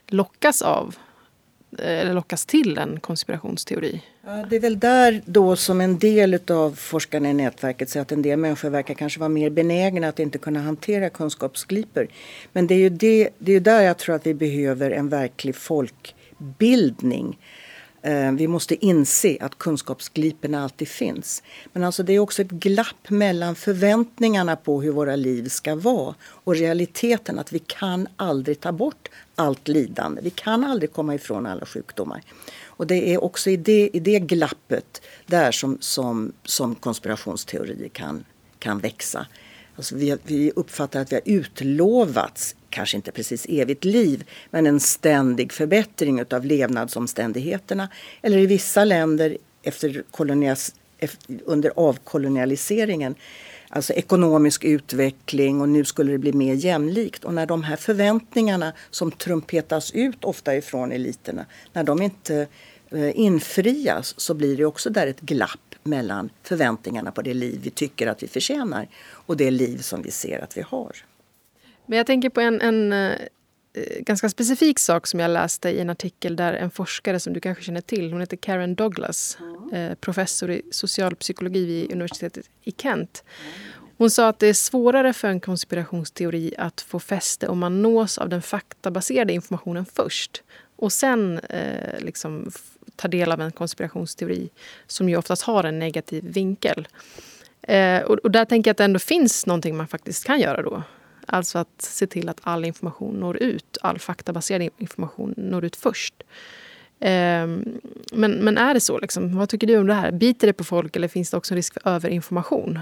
lockas 0.08 0.62
av 0.62 0.96
eh, 1.80 2.00
eller 2.00 2.14
lockas 2.14 2.46
till 2.46 2.78
en 2.78 3.00
konspirationsteori? 3.00 4.02
Ja, 4.26 4.46
det 4.50 4.56
är 4.56 4.60
väl 4.60 4.80
där 4.80 5.22
då 5.26 5.56
som 5.56 5.82
en 5.82 6.00
del 6.00 6.40
av 6.52 6.76
forskarna 6.76 7.30
i 7.30 7.34
nätverket 7.34 7.90
säger 7.90 8.02
att 8.02 8.12
en 8.12 8.22
del 8.22 8.40
människor 8.40 8.70
verkar 8.70 8.94
kanske 8.94 9.20
vara 9.20 9.30
mer 9.30 9.50
benägna 9.50 10.08
att 10.08 10.20
inte 10.20 10.38
kunna 10.38 10.62
hantera 10.62 11.10
kunskapsglipor. 11.10 12.08
Men 12.52 12.68
det 12.68 12.74
är 12.74 12.80
ju 12.80 12.90
det, 12.90 13.30
det 13.38 13.54
är 13.54 13.60
där 13.60 13.82
jag 13.82 13.98
tror 13.98 14.16
att 14.16 14.28
vi 14.28 14.34
behöver 14.34 14.92
en 14.92 15.10
verklig 15.10 15.56
folk 15.56 16.16
bildning. 16.44 17.40
Eh, 18.02 18.32
vi 18.32 18.48
måste 18.48 18.86
inse 18.86 19.38
att 19.42 19.58
kunskapsgliperna 19.58 20.64
alltid 20.64 20.88
finns. 20.88 21.44
Men 21.74 21.84
alltså 21.84 22.04
det 22.04 22.14
är 22.14 22.20
också 22.20 22.42
ett 22.42 22.52
glapp 22.52 23.10
mellan 23.10 23.56
förväntningarna 23.56 24.56
på 24.56 24.82
hur 24.82 24.92
våra 24.92 25.16
liv 25.16 25.48
ska 25.48 25.76
vara 25.76 26.16
och 26.24 26.56
realiteten 26.56 27.40
att 27.40 27.54
vi 27.54 27.60
kan 27.60 28.08
aldrig 28.16 28.60
ta 28.60 28.72
bort 28.72 29.10
allt 29.36 29.68
lidande. 29.68 30.22
Vi 30.22 30.30
kan 30.30 30.64
aldrig 30.64 30.94
komma 30.94 31.16
ifrån 31.16 31.46
alla 31.46 31.66
sjukdomar. 31.66 32.22
Och 32.76 32.88
det 32.88 33.14
är 33.14 33.24
också 33.24 33.50
i 33.50 33.58
det, 33.58 33.90
i 33.94 34.00
det 34.00 34.20
glappet 34.20 35.02
där 35.26 35.52
som, 35.52 35.78
som, 35.82 36.34
som 36.44 36.76
konspirationsteorier 36.76 37.90
kan, 37.90 38.26
kan 38.60 38.80
växa. 38.80 39.28
Alltså 39.76 39.96
vi, 39.96 40.18
vi 40.24 40.52
uppfattar 40.56 41.02
att 41.02 41.12
vi 41.12 41.16
har 41.16 41.24
utlovats 41.26 42.56
kanske 42.74 42.98
inte 42.98 43.12
precis 43.12 43.46
evigt 43.50 43.86
liv, 43.86 44.24
men 44.50 44.68
en 44.68 44.80
ständig 44.80 45.54
förbättring 45.54 46.24
av 46.34 46.46
levnadsomständigheterna. 46.46 47.90
Eller 48.22 48.38
i 48.38 48.46
vissa 48.46 48.84
länder 48.84 49.38
efter 49.64 50.04
kolonias, 50.12 50.76
under 51.46 51.72
avkolonialiseringen, 51.76 53.16
alltså 53.70 53.94
ekonomisk 53.94 54.64
utveckling 54.64 55.62
och 55.62 55.70
nu 55.70 55.86
skulle 55.86 56.12
det 56.12 56.18
bli 56.18 56.34
mer 56.34 56.54
jämlikt. 56.54 57.24
Och 57.24 57.34
när 57.34 57.46
de 57.46 57.64
här 57.64 57.76
förväntningarna 57.76 58.74
som 58.90 59.12
trumpetas 59.12 59.92
ut 59.92 60.24
ofta 60.24 60.56
ifrån 60.56 60.92
eliterna, 60.92 61.46
när 61.74 61.84
de 61.84 62.02
inte 62.02 62.48
eh, 62.92 63.20
infrias 63.20 64.14
så 64.18 64.34
blir 64.34 64.58
det 64.58 64.66
också 64.66 64.90
där 64.90 65.08
ett 65.08 65.22
glapp 65.22 65.76
mellan 65.84 66.30
förväntningarna 66.44 67.12
på 67.12 67.22
det 67.22 67.34
liv 67.34 67.60
vi 67.64 67.70
tycker 67.70 68.08
att 68.08 68.24
vi 68.24 68.28
förtjänar 68.28 68.88
och 69.04 69.38
det 69.38 69.52
liv 69.52 69.78
som 69.78 70.02
vi 70.02 70.12
ser 70.12 70.40
att 70.40 70.58
vi 70.58 70.62
har. 70.62 70.96
Men 71.86 71.98
jag 71.98 72.08
tänker 72.08 72.30
på 72.30 72.42
en, 72.42 72.62
en 72.62 72.94
eh, 72.94 73.18
ganska 74.00 74.30
specifik 74.30 74.80
sak 74.80 75.08
som 75.08 75.20
jag 75.20 75.32
läste 75.32 75.70
i 75.70 75.80
en 75.80 75.90
artikel 75.90 76.36
där 76.36 76.54
en 76.54 76.72
forskare 76.72 77.20
som 77.20 77.34
du 77.34 77.40
kanske 77.40 77.64
känner 77.64 77.82
till, 77.82 78.12
hon 78.12 78.22
heter 78.22 78.38
Karen 78.38 78.76
Douglas, 78.76 79.38
mm. 79.72 79.96
professor 79.96 80.52
i 80.52 80.62
socialpsykologi 80.72 81.66
vid 81.66 81.92
universitetet 81.92 82.50
i 82.64 82.72
Kent. 82.72 83.24
Hon 83.98 84.10
sa 84.10 84.28
att 84.28 84.40
det 84.40 84.48
är 84.48 84.54
svårare 84.54 85.14
för 85.14 85.28
en 85.28 85.40
konspirationsteori 85.40 86.54
att 86.58 86.82
få 86.82 87.00
fäste 87.00 87.48
om 87.48 87.60
man 87.60 87.82
nås 87.82 88.18
av 88.18 88.30
den 88.30 88.42
faktabaserade 88.42 89.34
informationen 89.34 89.86
först 89.86 90.44
och 90.76 90.92
sen 90.92 91.40
eh, 91.40 92.00
liksom 92.00 92.52
ta 92.96 93.08
del 93.08 93.32
av 93.32 93.42
en 93.42 93.52
konspirationsteori 93.52 94.50
som 94.88 95.10
ju 95.10 95.18
oftast 95.18 95.44
har 95.44 95.64
en 95.64 95.80
negativ 95.80 96.24
vinkel. 96.24 96.88
Eh, 97.62 98.02
och, 98.02 98.18
och, 98.18 98.32
där 98.32 98.46
tänker 98.46 98.70
jag 98.70 98.74
att 98.74 98.78
det 98.78 98.84
ändå 98.84 99.00
finns 99.00 99.46
någonting 99.46 99.78
man 99.78 99.88
faktiskt 99.88 100.26
kan 100.26 100.40
göra 100.40 100.62
då. 100.62 100.84
Alltså 101.28 101.58
att 101.58 101.82
se 101.82 102.08
till 102.08 102.30
att 102.30 102.40
all 102.44 102.66
information 102.66 103.20
når 103.20 103.44
ut, 103.44 103.78
all 103.82 104.00
faktabaserad 104.00 104.70
information 104.78 105.34
når 105.38 105.66
ut 105.66 105.76
först. 105.76 106.14
Um, 107.00 107.80
men, 108.12 108.32
men 108.32 108.58
är 108.58 108.74
det 108.74 108.80
så? 108.80 108.98
Liksom? 108.98 109.38
Vad 109.38 109.50
tycker 109.50 109.68
du 109.68 109.78
om 109.78 109.88
det 109.88 109.94
här? 109.94 110.12
Biter 110.12 110.48
det 110.48 110.54
på 110.54 110.64
folk 110.64 110.96
eller 110.96 111.08
finns 111.08 111.32
det 111.32 111.38
också 111.38 111.54
en 111.54 111.56
risk 111.56 111.74
för 111.74 111.90
överinformation? 111.90 112.80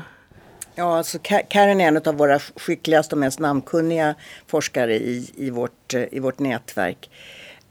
Ja, 0.76 0.98
alltså 0.98 1.20
Karen 1.50 1.82
är 1.82 1.88
en 1.88 1.98
av 1.98 2.16
våra 2.16 2.40
skickligaste 2.40 3.16
och 3.16 3.20
mest 3.20 3.40
namnkunniga 3.40 4.16
forskare 4.48 4.96
i, 4.96 5.32
i, 5.36 5.50
vårt, 5.50 5.94
eh, 5.94 6.04
i 6.12 6.20
vårt 6.20 6.40
nätverk. 6.40 7.10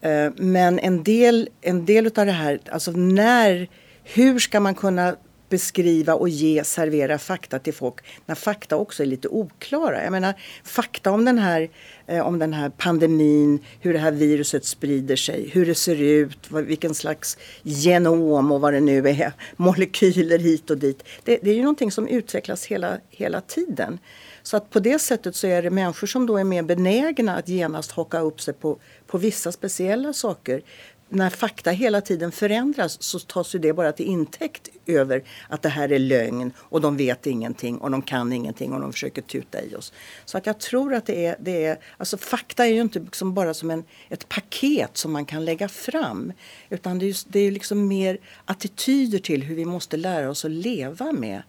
Eh, 0.01 0.31
men 0.37 0.79
en 0.79 1.03
del, 1.03 1.49
en 1.61 1.85
del 1.85 2.07
av 2.07 2.27
det 2.27 2.33
här, 2.33 2.61
alltså 2.73 2.91
när, 2.91 3.69
hur 4.05 4.39
ska 4.39 4.61
man 4.61 4.75
kunna 4.75 5.17
beskriva 5.51 6.15
och 6.15 6.29
ge, 6.29 6.65
servera 6.65 7.19
fakta 7.19 7.59
till 7.59 7.75
folk 7.75 7.95
när 8.27 8.35
fakta 8.35 8.77
också 8.77 9.03
är 9.03 9.07
lite 9.07 9.29
oklara. 9.29 10.05
Jag 10.05 10.13
menar 10.13 10.35
fakta 10.65 11.11
om 11.11 11.25
den 11.25 11.39
här, 11.39 11.71
eh, 12.07 12.27
om 12.27 12.39
den 12.39 12.53
här 12.53 12.71
pandemin, 12.71 13.59
hur 13.81 13.93
det 13.93 13.99
här 13.99 14.13
viruset 14.13 14.65
sprider 14.65 15.17
sig, 15.17 15.51
hur 15.53 15.67
det 15.67 15.75
ser 15.75 16.03
ut, 16.03 16.51
vad, 16.51 16.65
vilken 16.65 16.95
slags 16.95 17.39
genom 17.63 18.53
och 18.53 18.61
vad 18.61 18.73
det 18.73 18.81
nu 18.81 19.09
är, 19.09 19.33
molekyler 19.57 20.39
hit 20.39 20.71
och 20.71 20.79
dit. 20.79 21.03
Det, 21.25 21.39
det 21.43 21.51
är 21.51 21.55
ju 21.55 21.63
någonting 21.63 21.93
som 21.93 22.09
utvecklas 22.09 22.65
hela, 22.65 22.99
hela 23.11 23.41
tiden. 23.41 23.99
Så 24.43 24.57
att 24.57 24.71
på 24.71 24.81
det 24.81 24.99
sättet 24.99 25.37
så 25.37 25.47
är 25.47 25.63
det 25.63 25.71
människor 25.71 26.07
som 26.07 26.27
då 26.27 26.37
är 26.37 26.45
mer 26.45 26.63
benägna 26.63 27.37
att 27.37 27.49
genast 27.49 27.93
haka 27.93 28.21
upp 28.21 28.41
sig 28.41 28.55
på, 28.55 28.79
på 29.07 29.19
vissa 29.19 29.53
speciella 29.53 30.13
saker 30.13 30.63
när 31.13 31.31
fakta 31.31 31.71
hela 31.71 32.01
tiden 32.01 32.33
förändras 32.33 33.03
så 33.03 33.19
tas 33.19 33.55
ju 33.55 33.59
det 33.59 33.73
bara 33.73 33.93
till 33.93 34.07
intäkt 34.07 34.69
över 34.87 35.25
att 35.49 35.63
det 35.63 35.69
här 35.69 35.93
är 35.93 35.99
lögn 35.99 36.53
och 36.59 36.81
de 36.81 36.97
vet 36.97 37.27
ingenting 37.27 37.79
och 37.79 37.91
de 37.91 38.03
kan 38.03 38.33
ingenting 38.33 38.73
och 38.73 38.81
de 38.81 38.93
försöker 38.93 39.23
tuta 39.23 39.63
i 39.63 39.75
oss. 39.75 39.93
Så 40.25 40.39
att 40.39 40.47
jag 40.47 40.59
tror 40.59 40.95
att 40.95 41.07
det 41.07 41.27
är, 41.27 41.37
det 41.41 41.65
är 41.65 41.79
alltså 41.97 42.17
fakta 42.17 42.67
är 42.67 42.71
ju 42.71 42.81
inte 42.81 42.99
liksom 42.99 43.35
bara 43.35 43.55
som 43.55 43.71
en, 43.71 43.85
ett 44.09 44.29
paket 44.29 44.97
som 44.97 45.13
man 45.13 45.25
kan 45.25 45.45
lägga 45.45 45.69
fram 45.69 46.33
utan 46.69 46.99
det 46.99 47.05
är, 47.05 47.09
just, 47.09 47.27
det 47.31 47.41
är 47.41 47.51
liksom 47.51 47.89
mer 47.89 48.19
attityder 48.45 49.19
till 49.19 49.43
hur 49.43 49.55
vi 49.55 49.65
måste 49.65 49.97
lära 49.97 50.31
oss 50.31 50.45
att 50.45 50.51
leva 50.51 51.13
med 51.13 51.43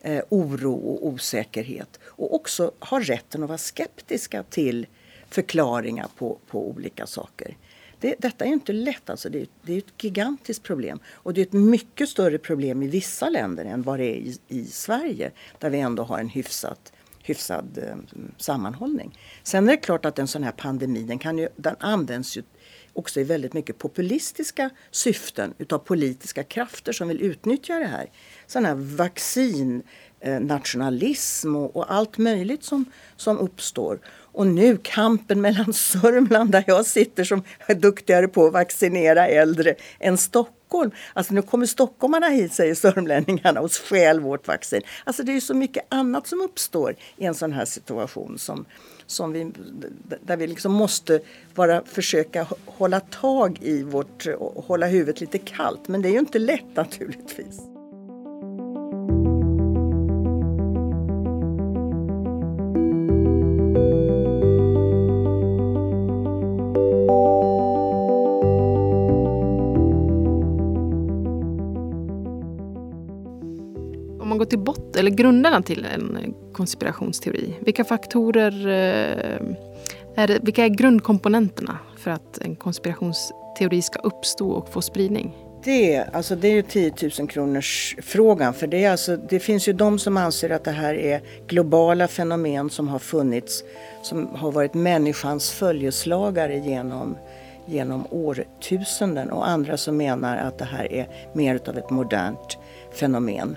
eh, 0.00 0.22
oro 0.28 0.74
och 0.74 1.06
osäkerhet 1.06 2.00
och 2.04 2.34
också 2.34 2.72
ha 2.80 3.00
rätten 3.00 3.42
att 3.42 3.48
vara 3.48 3.58
skeptiska 3.58 4.42
till 4.42 4.86
förklaringar 5.30 6.06
på, 6.18 6.38
på 6.46 6.68
olika 6.68 7.06
saker. 7.06 7.56
Det, 8.00 8.14
detta 8.18 8.44
är 8.44 8.48
inte 8.48 8.72
lätt. 8.72 9.10
Alltså. 9.10 9.28
Det, 9.28 9.40
är, 9.40 9.46
det 9.62 9.74
är 9.74 9.78
ett 9.78 10.04
gigantiskt 10.04 10.62
problem. 10.62 11.00
Och 11.12 11.34
det 11.34 11.40
är 11.40 11.46
ett 11.46 11.52
mycket 11.52 12.08
större 12.08 12.38
problem 12.38 12.82
i 12.82 12.88
vissa 12.88 13.28
länder 13.28 13.64
än 13.64 13.82
vad 13.82 13.98
det 13.98 14.04
är 14.04 14.16
i, 14.16 14.38
i 14.48 14.64
Sverige 14.64 15.30
där 15.58 15.70
vi 15.70 15.80
ändå 15.80 16.02
har 16.02 16.18
en 16.18 16.28
hyfsat, 16.28 16.92
hyfsad 17.22 17.78
eh, 17.78 18.18
sammanhållning. 18.36 19.18
Sen 19.42 19.68
är 19.68 19.72
det 19.72 19.76
klart 19.76 20.04
att 20.04 20.18
en 20.18 20.28
sån 20.28 20.42
här 20.42 20.52
pandemi 20.52 21.02
den, 21.02 21.18
kan 21.18 21.38
ju, 21.38 21.48
den 21.56 21.76
används 21.78 22.36
ju 22.36 22.42
också 22.92 23.20
i 23.20 23.24
väldigt 23.24 23.52
mycket 23.52 23.78
populistiska 23.78 24.70
syften 24.90 25.54
utav 25.58 25.78
politiska 25.78 26.42
krafter 26.42 26.92
som 26.92 27.08
vill 27.08 27.22
utnyttja 27.22 27.78
det 27.78 27.86
här. 27.86 28.10
Sådana 28.46 28.68
här 28.68 28.74
Eh, 30.26 30.40
nationalism 30.40 31.56
och, 31.56 31.76
och 31.76 31.92
allt 31.92 32.18
möjligt 32.18 32.64
som, 32.64 32.84
som 33.16 33.38
uppstår. 33.38 33.98
Och 34.08 34.46
nu 34.46 34.78
kampen 34.82 35.40
mellan 35.46 35.72
Sörmland 35.72 36.50
där 36.50 36.64
jag 36.66 36.86
sitter 36.86 37.24
som 37.24 37.42
är 37.66 37.74
duktigare 37.74 38.28
på 38.28 38.46
att 38.46 38.52
vaccinera 38.52 39.28
äldre 39.28 39.74
än 39.98 40.18
Stockholm. 40.18 40.90
Alltså 41.14 41.34
nu 41.34 41.42
kommer 41.42 41.66
stockholmarna 41.66 42.28
hit 42.28 42.52
säger 42.52 42.74
sörmlänningarna 42.74 43.60
och 43.60 43.72
stjäl 43.72 44.20
vårt 44.20 44.48
vaccin. 44.48 44.82
Alltså 45.04 45.22
det 45.22 45.36
är 45.36 45.40
så 45.40 45.54
mycket 45.54 45.84
annat 45.88 46.26
som 46.26 46.40
uppstår 46.40 46.96
i 47.16 47.24
en 47.24 47.34
sån 47.34 47.52
här 47.52 47.64
situation 47.64 48.38
som, 48.38 48.64
som 49.06 49.32
vi, 49.32 49.52
där 50.26 50.36
vi 50.36 50.46
liksom 50.46 50.72
måste 50.72 51.20
bara 51.54 51.82
försöka 51.84 52.46
hålla 52.66 53.00
tag 53.00 53.58
i 53.62 53.82
vårt, 53.82 54.26
hålla 54.66 54.86
huvudet 54.86 55.20
lite 55.20 55.38
kallt. 55.38 55.88
Men 55.88 56.02
det 56.02 56.08
är 56.08 56.12
ju 56.12 56.18
inte 56.18 56.38
lätt 56.38 56.76
naturligtvis. 56.76 57.75
Eller 74.96 75.10
grunderna 75.10 75.62
till 75.62 75.86
en 75.94 76.34
konspirationsteori? 76.52 77.54
Vilka 77.60 77.84
faktorer 77.84 78.66
eh, 78.66 80.22
är 80.22 80.26
det, 80.26 80.38
vilka 80.42 80.64
är 80.64 80.68
grundkomponenterna 80.68 81.78
för 81.98 82.10
att 82.10 82.38
en 82.38 82.56
konspirationsteori 82.56 83.82
ska 83.82 83.98
uppstå 83.98 84.50
och 84.50 84.72
få 84.72 84.82
spridning? 84.82 85.34
det, 85.66 86.04
alltså 86.12 86.36
det 86.36 86.48
är 86.48 86.52
ju 86.52 86.62
10 86.62 86.92
000 87.18 87.28
kronors 87.28 87.96
frågan. 88.02 88.54
För 88.54 88.66
det, 88.66 88.84
är 88.84 88.90
alltså, 88.90 89.16
det 89.16 89.40
finns 89.40 89.68
ju 89.68 89.72
de 89.72 89.98
som 89.98 90.16
anser 90.16 90.50
att 90.50 90.64
det 90.64 90.70
här 90.70 90.94
är 90.94 91.20
globala 91.46 92.08
fenomen 92.08 92.70
som 92.70 92.88
har 92.88 92.98
funnits, 92.98 93.64
som 94.02 94.34
har 94.34 94.52
varit 94.52 94.74
människans 94.74 95.50
följeslagare 95.50 96.56
genom, 96.56 97.16
genom 97.66 98.06
årtusenden 98.10 99.30
och 99.30 99.48
andra 99.48 99.76
som 99.76 99.96
menar 99.96 100.36
att 100.36 100.58
det 100.58 100.64
här 100.64 100.92
är 100.92 101.08
mer 101.32 101.60
av 101.68 101.78
ett 101.78 101.90
modernt 101.90 102.58
fenomen. 102.92 103.56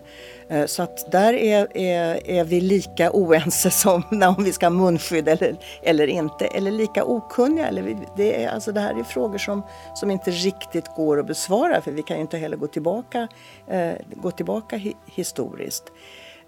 Eh, 0.50 0.66
så 0.66 0.84
att 0.84 1.12
där 1.12 1.34
är, 1.34 1.78
är, 1.78 2.30
är 2.30 2.44
vi 2.44 2.62
lika 2.62 3.12
oense 3.14 3.72
som 3.72 4.04
om 4.38 4.44
vi 4.44 4.54
ska 4.54 4.66
ha 4.66 4.72
munskydd 4.72 5.28
eller, 5.28 5.58
eller 5.84 6.08
inte. 6.08 6.46
Eller 6.46 6.72
lika 6.72 7.04
okunniga. 7.04 7.68
Eller 7.68 7.98
det, 8.18 8.44
är, 8.44 8.50
alltså 8.50 8.72
det 8.72 8.80
här 8.80 9.00
är 9.00 9.04
frågor 9.04 9.38
som, 9.38 9.64
som 9.96 10.12
inte 10.12 10.32
riktigt 10.32 10.96
går 10.96 11.20
att 11.20 11.28
besvara 11.28 11.82
för 11.82 11.92
vi 11.92 12.04
kan 12.04 12.18
ju 12.18 12.22
inte 12.22 12.38
heller 12.38 12.58
gå 12.58 12.68
tillbaka, 12.68 13.28
eh, 13.68 13.92
gå 14.16 14.32
tillbaka 14.32 14.78
hi, 14.78 14.94
historiskt. 15.06 15.84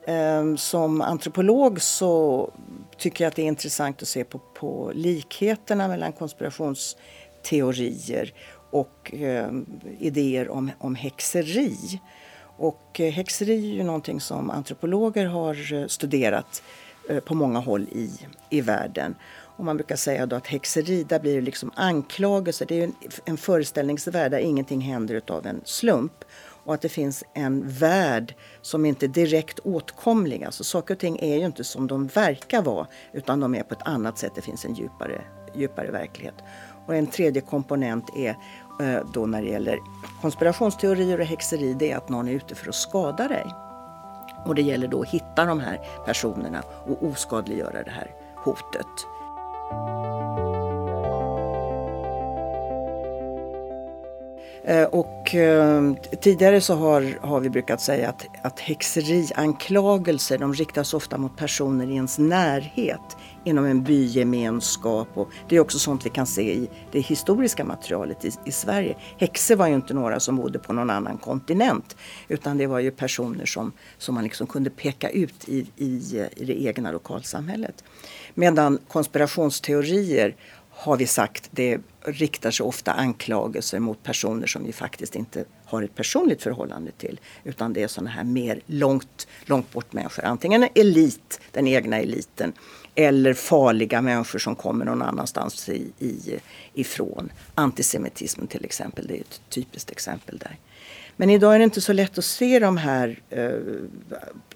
Eh, 0.08 0.56
som 0.56 1.02
antropolog 1.02 1.82
så 1.82 2.50
tycker 2.98 3.24
jag 3.24 3.30
att 3.30 3.36
det 3.36 3.42
är 3.42 3.48
intressant 3.48 4.02
att 4.02 4.08
se 4.08 4.24
på, 4.24 4.40
på 4.40 4.92
likheterna 4.94 5.88
mellan 5.88 6.12
konspirationsteorier 6.12 8.34
och 8.72 9.14
eh, 9.14 9.52
idéer 10.00 10.50
om, 10.50 10.72
om 10.80 10.96
häxeri. 10.96 12.00
Och 12.62 13.00
eh, 13.00 13.12
häxeri 13.12 13.72
är 13.72 13.76
ju 13.76 13.84
någonting 13.84 14.22
som 14.22 14.50
antropologer 14.50 15.26
har 15.26 15.74
eh, 15.74 15.88
studerat 15.88 16.64
eh, 17.10 17.20
på 17.20 17.36
många 17.36 17.60
håll 17.60 17.84
i, 17.84 18.12
i 18.50 18.62
världen. 18.62 19.16
Och 19.58 19.66
man 19.66 19.78
brukar 19.78 19.96
säga 19.96 20.26
då 20.26 20.36
att 20.36 20.48
häxeri, 20.48 21.04
där 21.04 21.20
blir 21.20 21.36
det 21.36 21.42
liksom 21.42 21.72
anklagelser. 21.76 22.66
Det 22.66 22.80
är 22.80 22.84
en, 22.84 22.94
en 23.26 23.38
föreställningsvärld 23.38 24.32
där 24.32 24.40
ingenting 24.40 24.82
händer 24.82 25.22
av 25.28 25.46
en 25.46 25.62
slump. 25.64 26.14
Och 26.64 26.74
att 26.74 26.82
det 26.82 26.90
finns 26.90 27.24
en 27.34 27.70
värld 27.70 28.36
som 28.62 28.86
inte 28.86 29.06
är 29.06 29.08
direkt 29.08 29.60
åtkomlig. 29.60 30.44
Alltså 30.44 30.64
saker 30.64 30.94
och 30.94 31.00
ting 31.00 31.20
är 31.20 31.38
ju 31.38 31.46
inte 31.46 31.64
som 31.64 31.88
de 31.88 32.08
verkar 32.08 32.62
vara 32.62 32.88
utan 33.14 33.40
de 33.40 33.56
är 33.56 33.64
på 33.64 33.74
ett 33.74 33.88
annat 33.88 34.18
sätt. 34.18 34.32
Det 34.36 34.42
finns 34.42 34.66
en 34.66 34.74
djupare, 34.74 35.22
djupare 35.56 35.92
verklighet. 35.92 36.36
Och 36.88 36.96
en 36.96 37.08
tredje 37.08 37.42
komponent 37.42 38.06
är 38.18 38.36
Eh, 38.82 39.00
då 39.14 39.26
när 39.26 39.42
det 39.42 39.48
gäller 39.48 39.80
konspirationsteorier 40.22 41.20
och 41.20 41.26
häxeri, 41.26 41.74
det 41.74 41.92
är 41.92 41.98
att 41.98 42.10
någon 42.10 42.28
är 42.28 42.32
ute 42.32 42.56
för 42.56 42.70
att 42.70 42.76
skada 42.76 43.28
dig. 43.28 43.46
Och 44.46 44.56
det 44.56 44.62
gäller 44.62 44.88
då 44.88 45.02
att 45.02 45.08
hitta 45.08 45.46
de 45.46 45.60
här 45.60 45.80
personerna 46.06 46.64
och 46.86 47.04
oskadliggöra 47.04 47.84
det 47.84 47.92
här 47.92 48.12
hotet. 48.36 48.88
Eh, 54.64 54.84
och 54.84 55.36
eh, 55.36 55.94
tidigare 56.22 56.62
så 56.62 56.76
har, 56.76 57.20
har 57.22 57.40
vi 57.40 57.50
brukat 57.50 57.82
säga 57.82 58.10
att, 58.10 58.26
att 58.44 58.60
häxerianklagelser 58.60 60.38
de 60.38 60.54
riktas 60.54 60.94
ofta 60.94 61.18
mot 61.18 61.38
personer 61.38 61.88
i 61.88 61.96
ens 61.96 62.18
närhet 62.18 63.18
inom 63.44 63.66
en 63.66 63.84
bygemenskap. 63.84 65.08
Och 65.14 65.30
det 65.50 65.56
är 65.56 65.60
också 65.60 65.80
sånt 65.80 66.06
vi 66.06 66.10
kan 66.10 66.28
se 66.28 66.54
i 66.54 66.70
det 66.92 67.00
historiska 67.00 67.64
materialet 67.64 68.26
i, 68.26 68.32
i 68.46 68.52
Sverige. 68.52 68.96
Häxor 69.18 69.56
var 69.56 69.68
ju 69.68 69.76
inte 69.76 69.94
några 69.94 70.20
som 70.20 70.36
bodde 70.36 70.60
på 70.60 70.74
någon 70.74 70.90
annan 70.90 71.18
kontinent 71.18 71.96
utan 72.28 72.58
det 72.58 72.68
var 72.68 72.80
ju 72.80 72.92
personer 72.92 73.46
som, 73.46 73.72
som 73.98 74.16
man 74.16 74.24
liksom 74.24 74.48
kunde 74.48 74.70
peka 74.70 75.10
ut 75.10 75.50
i, 75.50 75.68
i, 75.78 75.86
i 76.36 76.46
det 76.46 76.64
egna 76.64 76.92
lokalsamhället. 76.92 77.84
Medan 78.34 78.80
konspirationsteorier 78.88 80.36
har 80.82 80.98
vi 80.98 81.08
sagt, 81.08 81.50
det 81.52 81.80
riktar 82.02 82.52
sig 82.52 82.64
ofta 82.64 82.92
anklagelser 82.92 83.80
mot 83.80 84.04
personer 84.04 84.48
som 84.48 84.64
vi 84.66 84.74
faktiskt 84.74 85.16
inte 85.16 85.46
har 85.66 85.84
ett 85.84 85.96
personligt 85.96 86.42
förhållande 86.42 86.92
till. 86.92 87.20
Utan 87.44 87.74
det 87.74 87.84
är 87.84 87.88
sådana 87.88 88.10
här 88.10 88.24
mer 88.24 88.62
långt, 88.66 89.28
långt 89.46 89.72
bort 89.72 89.94
människor. 89.94 90.26
Antingen 90.26 90.68
elit, 90.76 91.42
den 91.52 91.68
egna 91.68 91.98
eliten 91.98 92.54
eller 92.96 93.34
farliga 93.34 94.02
människor 94.02 94.40
som 94.40 94.56
kommer 94.56 94.86
någon 94.86 95.02
annanstans 95.02 95.70
i, 95.70 95.92
i, 96.00 96.40
ifrån. 96.74 97.32
Antisemitismen 97.56 98.48
till 98.48 98.66
exempel, 98.66 99.08
det 99.08 99.18
är 99.18 99.22
ett 99.22 99.42
typiskt 99.50 99.92
exempel 99.92 100.38
där. 100.38 100.58
Men 101.22 101.30
idag 101.30 101.56
är 101.56 101.60
det 101.60 101.64
inte 101.64 101.82
så 101.82 101.94
lätt 101.94 102.18
att 102.18 102.26
se 102.26 102.60
de 102.60 102.78
här, 102.78 103.20
eh, 103.30 103.52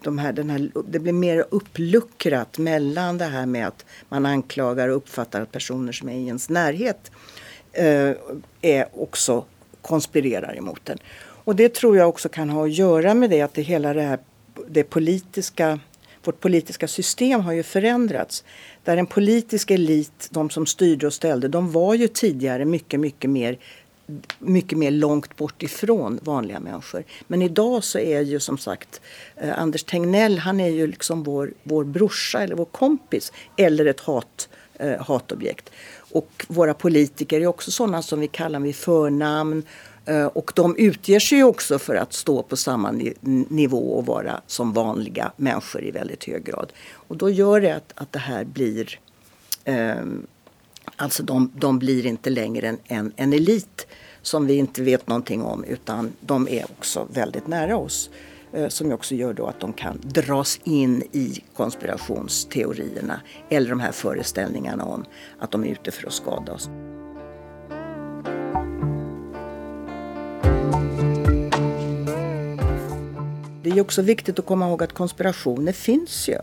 de 0.01 0.17
här, 0.17 0.33
den 0.33 0.49
här, 0.49 0.71
det 0.87 0.99
blir 0.99 1.13
mer 1.13 1.45
uppluckrat 1.51 2.57
mellan 2.57 3.17
det 3.17 3.25
här 3.25 3.45
med 3.45 3.67
att 3.67 3.85
man 4.09 4.25
anklagar 4.25 4.89
och 4.89 4.95
uppfattar 4.95 5.41
att 5.41 5.51
personer 5.51 5.91
som 5.91 6.09
är 6.09 6.13
i 6.13 6.27
ens 6.27 6.49
närhet 6.49 7.11
eh, 7.71 8.11
är 8.61 8.87
också 8.93 9.45
konspirerar 9.81 10.57
emot 10.57 10.85
den. 10.85 10.97
Och 11.17 11.55
det 11.55 11.73
tror 11.73 11.97
jag 11.97 12.09
också 12.09 12.29
kan 12.29 12.49
ha 12.49 12.65
att 12.65 12.73
göra 12.73 13.13
med 13.13 13.29
det 13.29 13.41
att 13.41 13.53
det 13.53 13.61
hela 13.61 13.93
det 13.93 14.01
här 14.01 14.19
det 14.67 14.83
politiska 14.83 15.79
vårt 16.23 16.39
politiska 16.39 16.87
system 16.87 17.41
har 17.41 17.53
ju 17.53 17.63
förändrats. 17.63 18.43
Där 18.83 18.97
en 18.97 19.05
politisk 19.05 19.71
elit, 19.71 20.27
de 20.31 20.49
som 20.49 20.65
styrde 20.65 21.07
och 21.07 21.13
ställde, 21.13 21.47
de 21.47 21.71
var 21.71 21.93
ju 21.93 22.07
tidigare 22.07 22.65
mycket, 22.65 22.99
mycket 22.99 23.29
mer 23.29 23.57
mycket 24.39 24.77
mer 24.77 24.91
långt 24.91 25.37
bort 25.37 25.63
ifrån 25.63 26.19
vanliga 26.23 26.59
människor. 26.59 27.03
Men 27.27 27.41
idag 27.41 27.83
så 27.83 27.99
är 27.99 28.21
ju 28.21 28.39
som 28.39 28.57
sagt 28.57 29.01
eh, 29.35 29.59
Anders 29.59 29.83
Tegnell, 29.83 30.37
han 30.37 30.59
är 30.59 30.69
ju 30.69 30.87
liksom 30.87 31.23
vår, 31.23 31.53
vår 31.63 31.83
brorsa 31.83 32.43
eller 32.43 32.55
vår 32.55 32.65
kompis 32.65 33.31
eller 33.57 33.85
ett 33.85 33.99
hat, 33.99 34.49
eh, 34.73 35.01
hatobjekt. 35.05 35.71
Och 35.97 36.45
våra 36.47 36.73
politiker 36.73 37.41
är 37.41 37.47
också 37.47 37.71
sådana 37.71 38.01
som 38.01 38.19
vi 38.19 38.27
kallar 38.27 38.59
vid 38.59 38.75
förnamn 38.75 39.63
Eh, 40.05 40.25
och 40.25 40.51
de 40.55 40.75
utger 40.77 41.19
sig 41.19 41.43
också 41.43 41.79
för 41.79 41.95
att 41.95 42.13
stå 42.13 42.43
på 42.43 42.57
samma 42.57 42.91
nivå 43.49 43.91
och 43.97 44.05
vara 44.05 44.41
som 44.47 44.73
vanliga 44.73 45.31
människor 45.37 45.83
i 45.83 45.91
väldigt 45.91 46.23
hög 46.23 46.43
grad. 46.43 46.73
Och 46.91 47.17
då 47.17 47.29
gör 47.29 47.61
det 47.61 47.75
att, 47.75 47.93
att 47.95 48.11
det 48.11 48.19
här 48.19 48.43
blir... 48.43 48.99
Ehm, 49.63 50.27
Alltså 50.97 51.23
de, 51.23 51.51
de 51.55 51.79
blir 51.79 52.05
inte 52.05 52.29
längre 52.29 52.67
en, 52.67 52.77
en, 52.85 53.13
en 53.15 53.33
elit 53.33 53.87
som 54.21 54.47
vi 54.47 54.53
inte 54.53 54.81
vet 54.81 55.07
någonting 55.07 55.41
om 55.41 55.63
utan 55.63 56.13
de 56.19 56.47
är 56.47 56.63
också 56.63 57.07
väldigt 57.13 57.47
nära 57.47 57.77
oss. 57.77 58.09
Eh, 58.53 58.67
som 58.67 58.91
också 58.91 59.15
gör 59.15 59.33
då 59.33 59.47
att 59.47 59.59
de 59.59 59.73
kan 59.73 60.01
dras 60.03 60.59
in 60.63 61.03
i 61.11 61.43
konspirationsteorierna 61.55 63.21
eller 63.49 63.69
de 63.69 63.79
här 63.79 63.91
föreställningarna 63.91 64.85
om 64.85 65.05
att 65.39 65.51
de 65.51 65.63
är 65.63 65.67
ute 65.67 65.91
för 65.91 66.07
att 66.07 66.13
skada 66.13 66.53
oss. 66.53 66.69
Det 73.63 73.69
är 73.69 73.81
också 73.81 74.01
viktigt 74.01 74.39
att 74.39 74.45
komma 74.45 74.67
ihåg 74.67 74.83
att 74.83 74.93
konspirationer 74.93 75.71
finns 75.71 76.29
ju. 76.29 76.37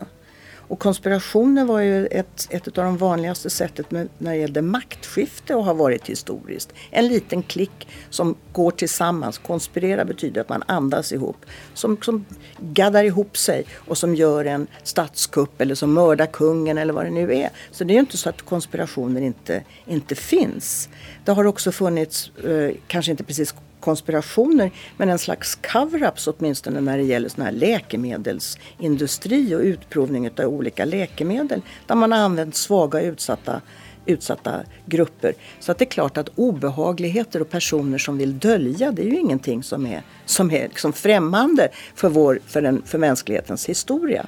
Och 0.67 0.79
konspirationer 0.79 1.65
var 1.65 1.79
ju 1.79 2.07
ett, 2.07 2.47
ett 2.49 2.67
av 2.67 2.83
de 2.83 2.97
vanligaste 2.97 3.49
sättet 3.49 3.91
med, 3.91 4.09
när 4.17 4.31
det 4.31 4.37
gällde 4.37 4.61
maktskifte 4.61 5.55
och 5.55 5.65
har 5.65 5.73
varit 5.73 6.09
historiskt. 6.09 6.73
En 6.91 7.07
liten 7.07 7.43
klick 7.43 7.87
som 8.09 8.35
går 8.51 8.71
tillsammans. 8.71 9.37
Konspirera 9.37 10.05
betyder 10.05 10.41
att 10.41 10.49
man 10.49 10.63
andas 10.67 11.11
ihop. 11.11 11.45
Som, 11.73 11.97
som 12.01 12.25
gaddar 12.59 13.03
ihop 13.03 13.37
sig 13.37 13.65
och 13.75 13.97
som 13.97 14.15
gör 14.15 14.45
en 14.45 14.67
statskupp 14.83 15.61
eller 15.61 15.75
som 15.75 15.93
mördar 15.93 16.25
kungen 16.25 16.77
eller 16.77 16.93
vad 16.93 17.05
det 17.05 17.11
nu 17.11 17.33
är. 17.33 17.49
Så 17.71 17.83
det 17.83 17.91
är 17.91 17.95
ju 17.95 17.99
inte 17.99 18.17
så 18.17 18.29
att 18.29 18.41
konspirationer 18.41 19.21
inte, 19.21 19.63
inte 19.85 20.15
finns. 20.15 20.89
Det 21.25 21.31
har 21.31 21.45
också 21.45 21.71
funnits, 21.71 22.31
eh, 22.37 22.75
kanske 22.87 23.11
inte 23.11 23.23
precis 23.23 23.55
konspirationer 23.83 24.71
men 24.97 25.09
en 25.09 25.19
slags 25.19 25.59
cover-ups 25.61 26.33
åtminstone 26.37 26.81
när 26.81 26.97
det 26.97 27.03
gäller 27.03 27.29
sån 27.29 27.43
här 27.43 27.51
läkemedelsindustri 27.51 29.55
och 29.55 29.59
utprovning 29.59 30.29
av 30.29 30.45
olika 30.45 30.85
läkemedel 30.85 31.61
där 31.87 31.95
man 31.95 32.11
har 32.11 32.19
använt 32.19 32.55
svaga 32.55 32.99
och 32.99 33.05
utsatta 33.05 33.61
utsatta 34.05 34.59
grupper. 34.85 35.33
Så 35.59 35.71
att 35.71 35.77
det 35.77 35.83
är 35.83 35.89
klart 35.89 36.17
att 36.17 36.29
obehagligheter 36.35 37.41
och 37.41 37.49
personer 37.49 37.97
som 37.97 38.17
vill 38.17 38.39
dölja 38.39 38.91
det 38.91 39.01
är 39.01 39.05
ju 39.05 39.19
ingenting 39.19 39.63
som 39.63 39.85
är, 39.85 40.03
som 40.25 40.51
är 40.51 40.63
liksom 40.63 40.93
främmande 40.93 41.69
för, 41.95 42.09
vår, 42.09 42.39
för, 42.45 42.61
den, 42.61 42.81
för 42.85 42.97
mänsklighetens 42.97 43.69
historia. 43.69 44.25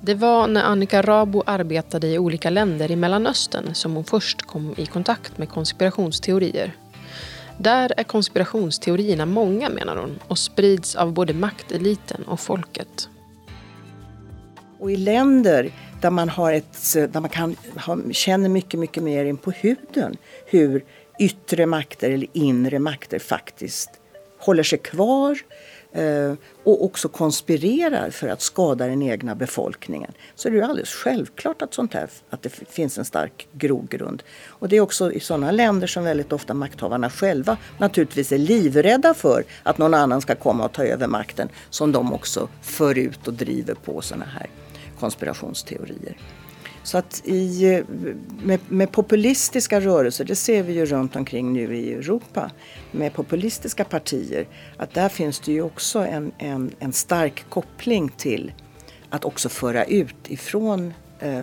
Det 0.00 0.14
var 0.14 0.48
när 0.48 0.62
Annika 0.62 1.02
Rabo 1.02 1.42
arbetade 1.46 2.06
i 2.06 2.18
olika 2.18 2.50
länder 2.50 2.90
i 2.90 2.96
Mellanöstern 2.96 3.74
som 3.74 3.94
hon 3.94 4.04
först 4.04 4.42
kom 4.42 4.74
i 4.76 4.86
kontakt 4.86 5.38
med 5.38 5.48
konspirationsteorier. 5.48 6.72
Där 7.58 7.92
är 7.96 8.02
konspirationsteorierna 8.02 9.26
många 9.26 9.68
menar 9.68 9.96
hon 9.96 10.18
och 10.28 10.38
sprids 10.38 10.96
av 10.96 11.12
både 11.12 11.34
makteliten 11.34 12.24
och 12.26 12.40
folket. 12.40 13.08
Och 14.78 14.90
i 14.90 14.96
länder 14.96 15.70
där 16.00 16.10
man, 16.10 16.28
har 16.28 16.52
ett, 16.52 16.94
där 16.94 17.20
man 17.20 17.30
kan, 17.30 17.56
ha, 17.86 17.98
känner 18.12 18.48
mycket, 18.48 18.80
mycket 18.80 19.02
mer 19.02 19.24
in 19.24 19.36
på 19.36 19.50
huden 19.50 20.16
hur 20.46 20.84
yttre 21.20 21.66
makter 21.66 22.10
eller 22.10 22.28
inre 22.32 22.78
makter 22.78 23.18
faktiskt 23.18 23.90
håller 24.38 24.62
sig 24.62 24.78
kvar 24.78 25.38
Eh, 25.94 26.34
och 26.64 26.84
också 26.84 27.08
konspirerar 27.08 28.10
för 28.10 28.28
att 28.28 28.42
skada 28.42 28.86
den 28.86 29.02
egna 29.02 29.34
befolkningen. 29.34 30.12
Så 30.34 30.48
är 30.48 30.52
det 30.52 30.66
alldeles 30.66 30.92
självklart 30.92 31.62
att, 31.62 31.74
sånt 31.74 31.94
här, 31.94 32.10
att 32.30 32.42
det 32.42 32.48
finns 32.48 32.98
en 32.98 33.04
stark 33.04 33.48
grogrund. 33.52 34.22
Och 34.46 34.68
det 34.68 34.76
är 34.76 34.80
också 34.80 35.12
i 35.12 35.20
sådana 35.20 35.50
länder 35.50 35.86
som 35.86 36.04
väldigt 36.04 36.32
ofta 36.32 36.54
makthavarna 36.54 37.10
själva 37.10 37.56
naturligtvis 37.78 38.32
är 38.32 38.38
livrädda 38.38 39.14
för 39.14 39.44
att 39.62 39.78
någon 39.78 39.94
annan 39.94 40.20
ska 40.20 40.34
komma 40.34 40.64
och 40.64 40.72
ta 40.72 40.84
över 40.84 41.06
makten 41.06 41.48
som 41.70 41.92
de 41.92 42.12
också 42.12 42.48
för 42.62 42.98
ut 42.98 43.28
och 43.28 43.34
driver 43.34 43.74
på 43.74 44.00
sådana 44.00 44.24
här 44.24 44.46
konspirationsteorier. 45.00 46.16
Så 46.84 46.98
att 46.98 47.22
i, 47.24 47.74
eh, 47.74 47.84
med, 48.42 48.60
med, 48.68 48.92
populistiska 48.92 49.80
rörelser, 49.80 50.24
det 50.24 50.34
ser 50.34 50.62
vi 50.62 50.72
ju 50.72 50.86
runt 50.86 51.16
omkring 51.16 51.52
nu 51.52 51.76
i 51.76 51.92
Europa, 51.92 52.50
med 52.92 53.12
populistiska 53.12 53.84
partier, 53.84 54.46
att 54.76 54.94
där 54.94 55.08
finns 55.08 55.40
det 55.40 55.52
ju 55.52 55.62
också 55.62 55.98
en, 55.98 56.32
en, 56.38 56.70
en 56.78 56.92
stark 56.92 57.44
koppling 57.48 58.08
till 58.08 58.52
att 59.10 59.24
också 59.24 59.48
föra 59.48 59.84
ut 59.84 60.30
ifrån 60.30 60.94
eh, 61.20 61.42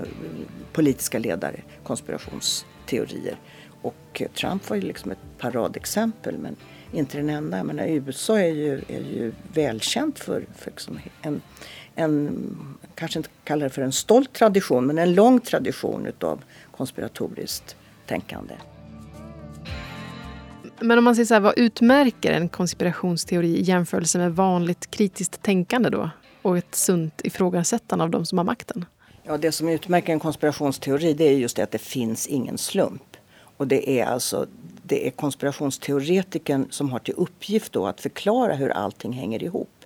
politiska 0.73 1.19
ledare 1.19 1.61
konspirationsteorier. 1.83 3.39
Och 3.81 4.21
Trump 4.35 4.69
var 4.69 4.75
ju 4.75 4.81
liksom 4.81 5.11
ett 5.11 5.37
paradexempel, 5.37 6.37
men 6.37 6.55
inte 6.93 7.17
den 7.17 7.29
enda. 7.29 7.57
Jag 7.57 7.65
menar, 7.65 7.85
USA 7.85 8.39
är 8.39 8.53
ju, 8.53 8.73
är 8.87 8.99
ju 8.99 9.33
välkänt 9.53 10.19
för, 10.19 10.45
för 10.55 10.71
liksom 10.71 10.99
en 11.21 11.41
en, 11.95 12.77
kanske 13.01 13.19
inte 13.19 13.29
kallar 13.43 13.63
det 13.63 13.69
för 13.69 13.81
en 13.81 13.91
stolt 13.91 14.33
tradition, 14.33 14.85
men 14.85 14.97
en 14.97 15.13
lång 15.15 15.39
tradition 15.39 16.05
utav 16.05 16.43
konspiratoriskt 16.71 17.75
tänkande. 18.07 18.53
Men 20.79 20.97
om 20.97 21.03
man 21.03 21.15
säger 21.15 21.25
så 21.25 21.33
här, 21.33 21.41
vad 21.41 21.57
utmärker 21.57 22.31
en 22.31 22.49
konspirationsteori 22.49 23.47
i 23.47 23.61
jämförelse 23.61 24.17
med 24.17 24.35
vanligt 24.35 24.91
kritiskt 24.91 25.41
tänkande 25.41 25.89
då? 25.89 26.09
Och 26.41 26.57
ett 26.57 26.75
sunt 26.75 27.21
ifrågasättande 27.23 28.03
av 28.03 28.09
de 28.09 28.25
som 28.25 28.37
har 28.37 28.45
makten? 28.45 28.85
Ja, 29.23 29.37
det 29.37 29.51
som 29.51 29.69
utmärker 29.69 30.13
en 30.13 30.19
konspirationsteori 30.19 31.13
det 31.13 31.23
är 31.23 31.37
just 31.37 31.55
det 31.55 31.63
att 31.63 31.71
det 31.71 31.81
finns 31.81 32.27
ingen 32.27 32.57
slump. 32.57 33.17
Och 33.57 33.67
det 33.67 33.99
är 33.99 34.05
alltså 34.05 34.47
det 34.83 35.07
är 35.07 35.11
konspirationsteoretikern 35.11 36.67
som 36.69 36.89
har 36.89 36.99
till 36.99 37.13
uppgift 37.17 37.73
då 37.73 37.87
att 37.87 38.01
förklara 38.01 38.53
hur 38.53 38.69
allting 38.69 39.13
hänger 39.13 39.43
ihop 39.43 39.80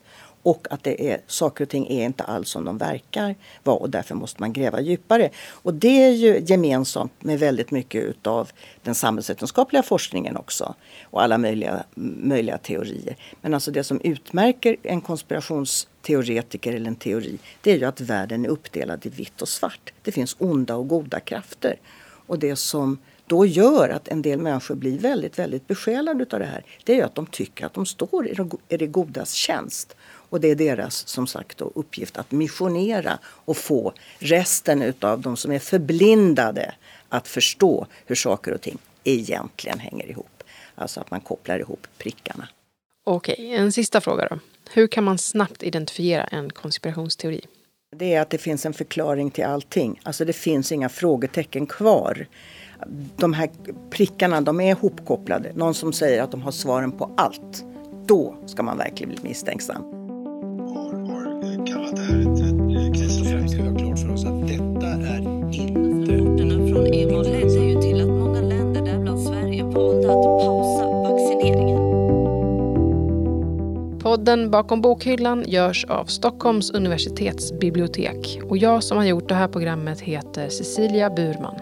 och 0.46 0.68
att 0.70 0.84
det 0.84 1.12
är, 1.12 1.22
saker 1.28 1.64
och 1.64 1.70
ting 1.70 1.88
är 1.88 2.06
inte 2.06 2.24
alls 2.24 2.50
som 2.50 2.66
de 2.66 2.78
verkar 2.78 3.36
vara 3.64 3.78
och 3.78 3.90
därför 3.90 4.16
måste 4.16 4.42
man 4.42 4.54
gräva 4.54 4.82
djupare. 4.82 5.30
Och 5.50 5.74
det 5.74 6.04
är 6.04 6.12
ju 6.12 6.44
gemensamt 6.46 7.24
med 7.24 7.40
väldigt 7.40 7.72
mycket 7.72 8.04
utav 8.04 8.52
den 8.84 8.96
samhällsvetenskapliga 8.96 9.84
forskningen 9.84 10.38
också 10.38 10.76
och 11.04 11.24
alla 11.24 11.38
möjliga, 11.38 11.84
möjliga 11.96 12.58
teorier. 12.58 13.16
Men 13.42 13.54
alltså 13.54 13.72
det 13.72 13.84
som 13.84 14.02
utmärker 14.02 14.76
en 14.84 15.02
konspirationsteoretiker 15.02 16.74
eller 16.74 16.88
en 16.88 16.96
teori 16.96 17.38
det 17.62 17.72
är 17.72 17.78
ju 17.78 17.86
att 17.86 18.02
världen 18.02 18.46
är 18.46 18.50
uppdelad 18.50 19.06
i 19.06 19.10
vitt 19.10 19.42
och 19.42 19.50
svart. 19.50 19.94
Det 20.02 20.12
finns 20.12 20.36
onda 20.40 20.76
och 20.76 20.88
goda 20.88 21.20
krafter. 21.20 21.76
Och 22.28 22.40
det 22.40 22.56
som 22.56 22.98
då 23.28 23.46
gör 23.46 23.90
att 23.90 24.08
en 24.08 24.22
del 24.22 24.40
människor 24.40 24.76
blir 24.76 25.00
väldigt, 25.00 25.40
väldigt 25.40 25.68
besjälade 25.68 26.26
av 26.32 26.40
det 26.40 26.46
här. 26.46 26.66
Det 26.84 26.92
är 26.92 26.96
ju 26.96 27.02
att 27.02 27.16
de 27.16 27.26
tycker 27.26 27.66
att 27.66 27.74
de 27.74 27.86
står 27.86 28.28
i 28.70 28.78
det 28.78 28.88
godas 28.88 29.34
tjänst. 29.34 29.96
Och 30.30 30.42
det 30.42 30.48
är 30.48 30.56
deras 30.56 31.08
som 31.08 31.28
sagt 31.28 31.58
då, 31.58 31.72
uppgift 31.76 32.18
att 32.18 32.32
missionera 32.32 33.20
och 33.24 33.58
få 33.58 33.94
resten 34.20 34.82
utav 34.82 35.22
de 35.22 35.38
som 35.38 35.52
är 35.52 35.60
förblindade 35.60 36.76
att 37.10 37.28
förstå 37.28 37.88
hur 38.06 38.16
saker 38.16 38.54
och 38.54 38.62
ting 38.62 38.78
egentligen 39.04 39.80
hänger 39.80 40.10
ihop. 40.10 40.44
Alltså 40.76 41.00
att 41.00 41.12
man 41.12 41.22
kopplar 41.22 41.60
ihop 41.60 41.88
prickarna. 41.98 42.48
Okej, 43.04 43.54
en 43.54 43.72
sista 43.72 44.02
fråga 44.02 44.28
då. 44.28 44.40
Hur 44.72 44.88
kan 44.88 45.04
man 45.04 45.18
snabbt 45.18 45.64
identifiera 45.64 46.24
en 46.24 46.50
konspirationsteori? 46.50 47.42
Det 47.96 48.14
är 48.14 48.22
att 48.22 48.30
det 48.30 48.38
finns 48.38 48.66
en 48.66 48.74
förklaring 48.74 49.32
till 49.32 49.46
allting. 49.46 50.00
Alltså 50.04 50.26
det 50.26 50.34
finns 50.34 50.72
inga 50.72 50.90
frågetecken 50.90 51.68
kvar. 51.68 52.28
De 53.16 53.34
här 53.34 53.50
prickarna, 53.90 54.42
de 54.42 54.60
är 54.60 54.72
ihopkopplade. 54.72 55.54
Någon 55.54 55.74
som 55.74 55.94
säger 55.94 56.24
att 56.24 56.32
de 56.32 56.42
har 56.42 56.52
svaren 56.52 56.92
på 56.92 57.12
allt. 57.18 57.64
Då 58.06 58.36
ska 58.46 58.64
man 58.64 58.78
verkligen 58.78 59.10
bli 59.10 59.20
misstänksam 59.30 60.05
Podden 74.26 74.52
Bakom 74.52 74.82
bokhyllan 74.82 75.44
görs 75.48 75.86
av 75.86 76.06
Stockholms 76.06 76.72
universitetsbibliotek 76.72 78.40
och 78.50 78.58
jag 78.58 78.84
som 78.84 78.98
har 78.98 79.06
gjort 79.06 79.30
det 79.30 79.36
här 79.36 79.48
programmet 79.48 80.02
heter 80.02 80.50
Cecilia 80.50 81.10
Burman. 81.10 81.56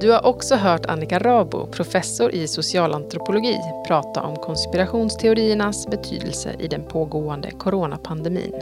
Du 0.00 0.10
har 0.10 0.26
också 0.26 0.54
hört 0.54 0.86
Annika 0.86 1.18
Rabo, 1.18 1.66
professor 1.66 2.34
i 2.34 2.48
socialantropologi, 2.48 3.56
prata 3.86 4.22
om 4.22 4.36
konspirationsteoriernas 4.36 5.86
betydelse 5.86 6.56
i 6.58 6.68
den 6.68 6.84
pågående 6.84 7.50
coronapandemin. 7.50 8.54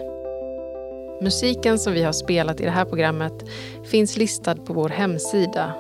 Musiken 1.21 1.79
som 1.79 1.93
vi 1.93 2.03
har 2.03 2.13
spelat 2.13 2.61
i 2.61 2.65
det 2.65 2.71
här 2.71 2.85
programmet 2.85 3.45
finns 3.91 4.17
listad 4.17 4.55
på 4.55 4.73
vår 4.73 4.89
hemsida 4.89 5.73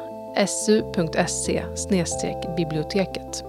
su.se 0.46 1.64
biblioteket. 2.56 3.44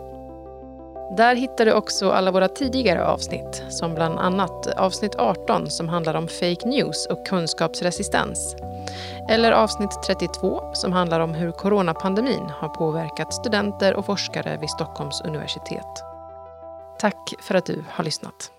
Där 1.18 1.36
hittar 1.36 1.66
du 1.66 1.74
också 1.74 2.12
alla 2.12 2.32
våra 2.32 2.48
tidigare 2.48 3.06
avsnitt, 3.06 3.64
som 3.70 3.96
bland 3.96 4.20
annat 4.20 4.68
avsnitt 4.68 5.16
18 5.16 5.70
som 5.70 5.90
handlar 5.90 6.14
om 6.14 6.28
fake 6.28 6.68
news 6.68 7.08
och 7.10 7.26
kunskapsresistens 7.26 8.56
eller 9.30 9.52
avsnitt 9.52 10.04
32 10.08 10.74
som 10.74 10.94
handlar 10.94 11.20
om 11.20 11.34
hur 11.34 11.52
coronapandemin 11.52 12.50
har 12.50 12.70
påverkat 12.70 13.34
studenter 13.34 13.94
och 13.94 14.06
forskare 14.06 14.58
vid 14.62 14.70
Stockholms 14.70 15.22
universitet. 15.22 16.04
Tack 17.00 17.34
för 17.42 17.56
att 17.56 17.66
du 17.66 17.84
har 17.90 18.04
lyssnat. 18.04 18.52